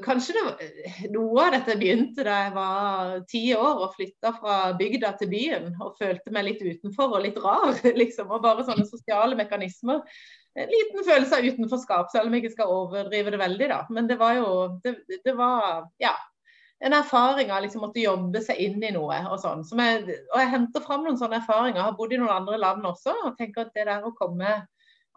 [0.04, 0.66] Kanskje det,
[1.14, 5.70] noe av dette begynte da jeg var ti år og flytta fra bygda til byen
[5.80, 7.72] og følte meg litt utenfor og litt rar.
[8.02, 10.04] liksom, og Bare sånne sosiale mekanismer
[10.58, 13.68] en liten følelse av utenforskap, selv om jeg ikke skal overdrive det veldig.
[13.70, 13.84] da.
[13.94, 14.48] Men det var jo
[14.84, 16.16] det, det var, ja,
[16.80, 19.20] en erfaring av liksom måtte jobbe seg inn i noe.
[19.32, 19.64] Og sånn.
[19.78, 21.80] Jeg, og jeg henter fram noen sånne erfaringer.
[21.80, 23.16] Jeg har bodd i noen andre land også.
[23.26, 24.60] og tenker at det der å komme,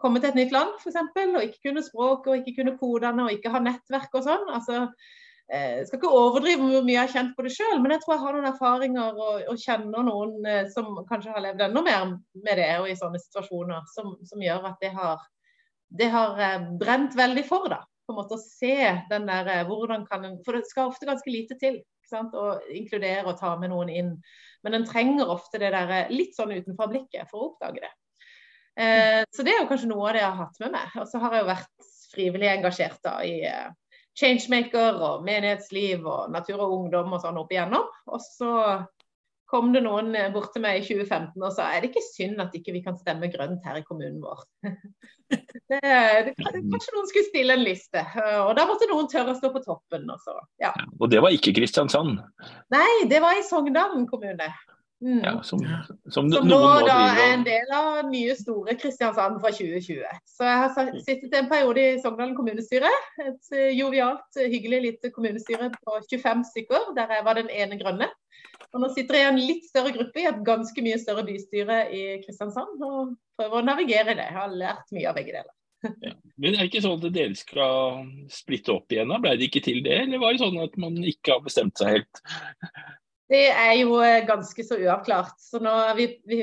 [0.01, 0.99] komme til et nytt land f.eks.
[1.23, 4.47] og ikke kunne språket og ikke kunne kodene og ikke ha nettverk og sånn.
[4.53, 4.85] altså
[5.51, 8.13] jeg skal ikke overdrive hvor mye jeg har kjent på det sjøl, men jeg tror
[8.13, 12.05] jeg har noen erfaringer og, og kjenner noen som kanskje har levd enda mer
[12.45, 15.25] med det og i sånne situasjoner, som, som gjør at det har,
[15.99, 16.39] det har
[16.79, 17.67] brent veldig for.
[17.73, 18.77] da, på en måte Å se
[19.11, 21.81] den der hvordan kan en, For det skal ofte ganske lite til
[22.11, 24.15] å inkludere og ta med noen inn.
[24.63, 27.91] Men en trenger ofte det der litt sånn utenfor blikket for å oppdage det.
[28.79, 30.95] Eh, så det er jo kanskje noe av det jeg har hatt med meg.
[31.01, 33.69] Og så har jeg jo vært frivillig engasjert da i eh,
[34.17, 37.87] Changemaker og menighetsliv og Natur og Ungdom og sånn opp igjennom.
[38.11, 38.55] Og så
[39.51, 42.39] kom det noen eh, bort til meg i 2015 og sa er det ikke synd
[42.43, 44.45] at ikke vi kan stemme grønt her i kommunen vår.
[45.31, 48.03] det, det, kanskje noen skulle stille en liste,
[48.45, 50.07] og da måtte noen tørre å stå på toppen.
[50.11, 50.71] Og, så, ja.
[50.99, 52.19] og det var ikke Kristiansand?
[52.71, 54.47] Nei, det var i Sogndalen kommune.
[55.01, 55.21] Mm.
[55.23, 55.59] Ja, som,
[56.13, 60.03] som, som nå da er en del av nye, store Kristiansand fra 2020.
[60.29, 62.91] Så jeg har sittet en periode i Sogndalen kommunestyre.
[63.23, 68.11] Et eh, jovialt, hyggelig lite kommunestyre på 25 stykker, der jeg var den ene grønne.
[68.71, 71.81] Og nå sitter jeg i en litt større gruppe i et ganske mye større bystyre
[71.97, 74.29] i Kristiansand og prøver å navigere i det.
[74.29, 75.51] Jeg har lært mye av begge deler.
[76.05, 76.13] Ja.
[76.37, 79.11] Men er det ikke sånn at dere skal splitte opp igjen?
[79.23, 81.97] Ble det ikke til det, eller var det sånn at man ikke har bestemt seg
[81.97, 82.21] helt?
[83.31, 85.37] Det er jo eh, ganske så uavklart.
[85.39, 86.39] Så nå vi, vi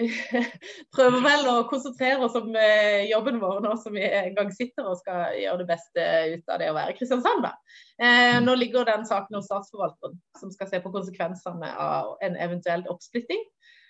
[0.97, 4.89] prøver vel å konsentrere oss om eh, jobben vår nå som vi en gang sitter
[4.89, 7.45] og skal gjøre det beste ut av det å være Kristiansand.
[7.45, 7.53] Da.
[8.01, 12.87] Eh, nå ligger den saken hos Statsforvalteren, som skal se på konsekvensene av en eventuell
[12.89, 13.45] oppsplitting.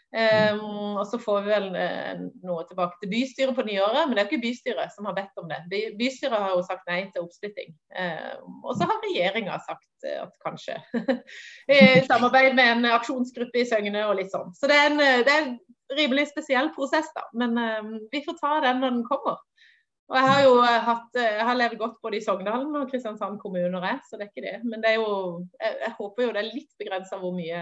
[0.08, 4.22] Um, og så får vi vel uh, noe tilbake til bystyret på nyåret, men det
[4.22, 5.58] er ikke bystyret som har bedt om det.
[5.68, 7.74] By bystyret har jo sagt nei til oppsplitting.
[7.92, 10.78] Um, og så har regjeringa sagt uh, at kanskje.
[11.76, 14.54] I samarbeid med en aksjonsgruppe i Søgne og litt sånn.
[14.56, 15.58] Så det er en, det er en
[15.98, 17.26] rimelig spesiell prosess, da.
[17.36, 19.36] Men um, vi får ta den når den kommer.
[20.08, 23.84] Og jeg har jo hatt, jeg har levd godt både i Sogndalen og Kristiansand kommuner,
[24.08, 24.54] så det er ikke det.
[24.64, 25.10] Men det er jo,
[25.60, 27.60] jeg, jeg håper jo det er litt begrensa hvor mye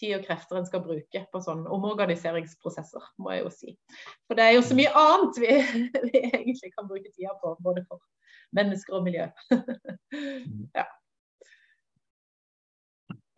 [0.00, 3.74] tid og krefter en skal bruke på sånne omorganiseringsprosesser, må jeg jo si.
[4.28, 5.58] For det er jo så mye annet vi,
[6.08, 8.02] vi egentlig kan bruke tida på, både for
[8.56, 9.28] mennesker og miljø.
[10.78, 10.88] ja.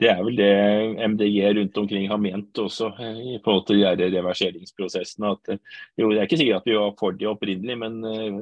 [0.02, 4.08] Det er vel det MDG rundt omkring har ment også eh, i forhold til de
[4.16, 5.30] reverseringsprosessene.
[5.30, 5.60] at eh,
[5.98, 8.40] jo, Det er ikke sikkert at vi var for det opprinnelig, men eh,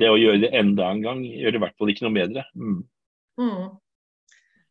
[0.00, 2.46] det å gjøre det enda en gang gjør det i hvert fall ikke noe bedre.
[2.54, 2.78] Mm.
[3.36, 3.66] Mm.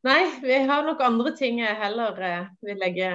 [0.05, 3.09] Nei, vi har nok andre ting jeg heller eh, vil legge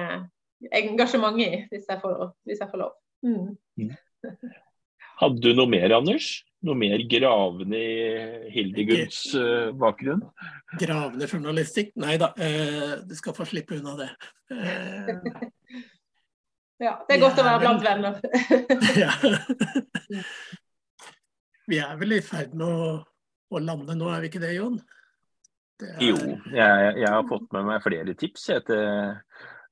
[0.75, 2.97] engasjement i, hvis jeg får, hvis jeg får lov.
[3.23, 3.93] Mm.
[5.21, 6.31] Hadde du noe mer, Anders?
[6.65, 10.21] Noe mer gravende i Hildegunds uh, bakgrunn?
[10.81, 11.93] Gravende journalistikk?
[12.01, 14.09] Nei da, uh, du skal få slippe unna det.
[14.49, 15.11] Uh,
[16.85, 18.17] ja, det er godt å være blant venner.
[19.03, 19.13] ja.
[21.69, 22.95] Vi er vel i ferd med å,
[23.53, 24.81] å lande nå, er vi ikke det, Jon?
[25.81, 25.97] Er...
[26.03, 26.17] Jo,
[26.53, 28.85] jeg, jeg, har fått med meg flere tips til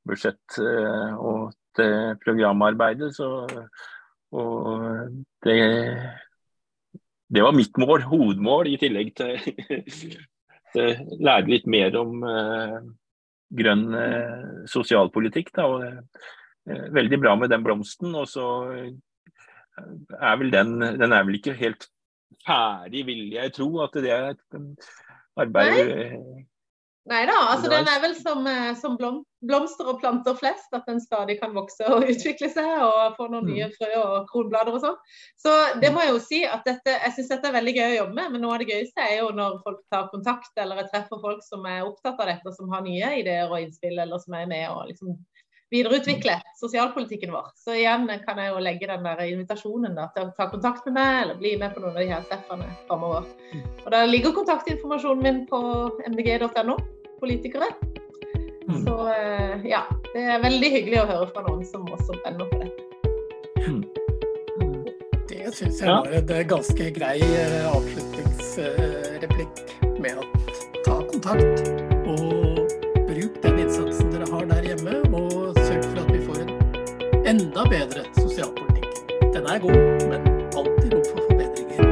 [0.10, 3.12] budsjett eh, og til programarbeidet.
[3.16, 3.30] Så,
[4.36, 4.72] og
[5.46, 5.60] det,
[7.30, 9.38] det var mitt mål, hovedmål, i tillegg til
[10.80, 10.88] å
[11.20, 12.80] lære litt mer om uh,
[13.62, 15.54] grønn uh, sosialpolitikk.
[15.56, 16.26] Da, og,
[16.70, 18.14] uh, veldig bra med den blomsten.
[18.18, 18.48] Og så
[19.80, 21.90] er vel den, den er vel ikke helt
[22.46, 23.72] ferdig, vil jeg tro.
[23.86, 24.36] at det er
[25.46, 26.40] arbeid Nei.
[27.10, 30.86] Nei da, altså den er vel som, eh, som blom, blomster og planter flest, at
[30.86, 33.54] den stadig kan vokse og utvikle seg og få noen mm.
[33.56, 35.00] nye frø og kronblader og sånn.
[35.42, 37.98] Så det må jeg jo si at dette, jeg syns dette er veldig gøy å
[38.02, 40.92] jobbe med, men noe av det gøyeste er jo når folk tar kontakt eller jeg
[40.94, 44.38] treffer folk som er opptatt av dette, som har nye ideer og innspill, eller som
[44.38, 45.18] er med og liksom
[45.72, 47.52] videreutvikle sosialpolitikken vår.
[47.56, 50.98] Så igjen kan jeg jo legge den der invitasjonen da, til å ta kontakt med
[50.98, 53.30] meg, eller bli med på noen av de her treffene framover.
[53.54, 53.64] Mm.
[53.86, 55.62] Og Da ligger kontaktinformasjonen min på
[56.10, 56.78] mdg.no,
[57.22, 57.70] politikere.
[58.70, 58.84] Mm.
[58.86, 62.66] Så eh, ja, det er veldig hyggelig å høre fra noen som også brenner for
[62.66, 62.82] dette.
[63.66, 63.84] Mm.
[65.30, 69.64] Det syns jeg var en ganske grei eh, avslutningsreplikk
[70.02, 71.80] med at ta kontakt.
[77.30, 78.86] Enda bedre sosialpolitikk.
[79.34, 79.76] Den er god,
[80.10, 80.22] men
[80.58, 81.86] alltid rom for forbedringer.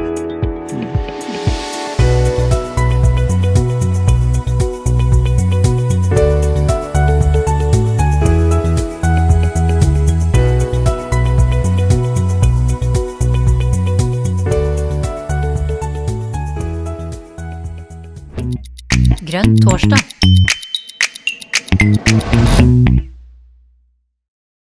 [19.27, 20.01] Grønn torsdag.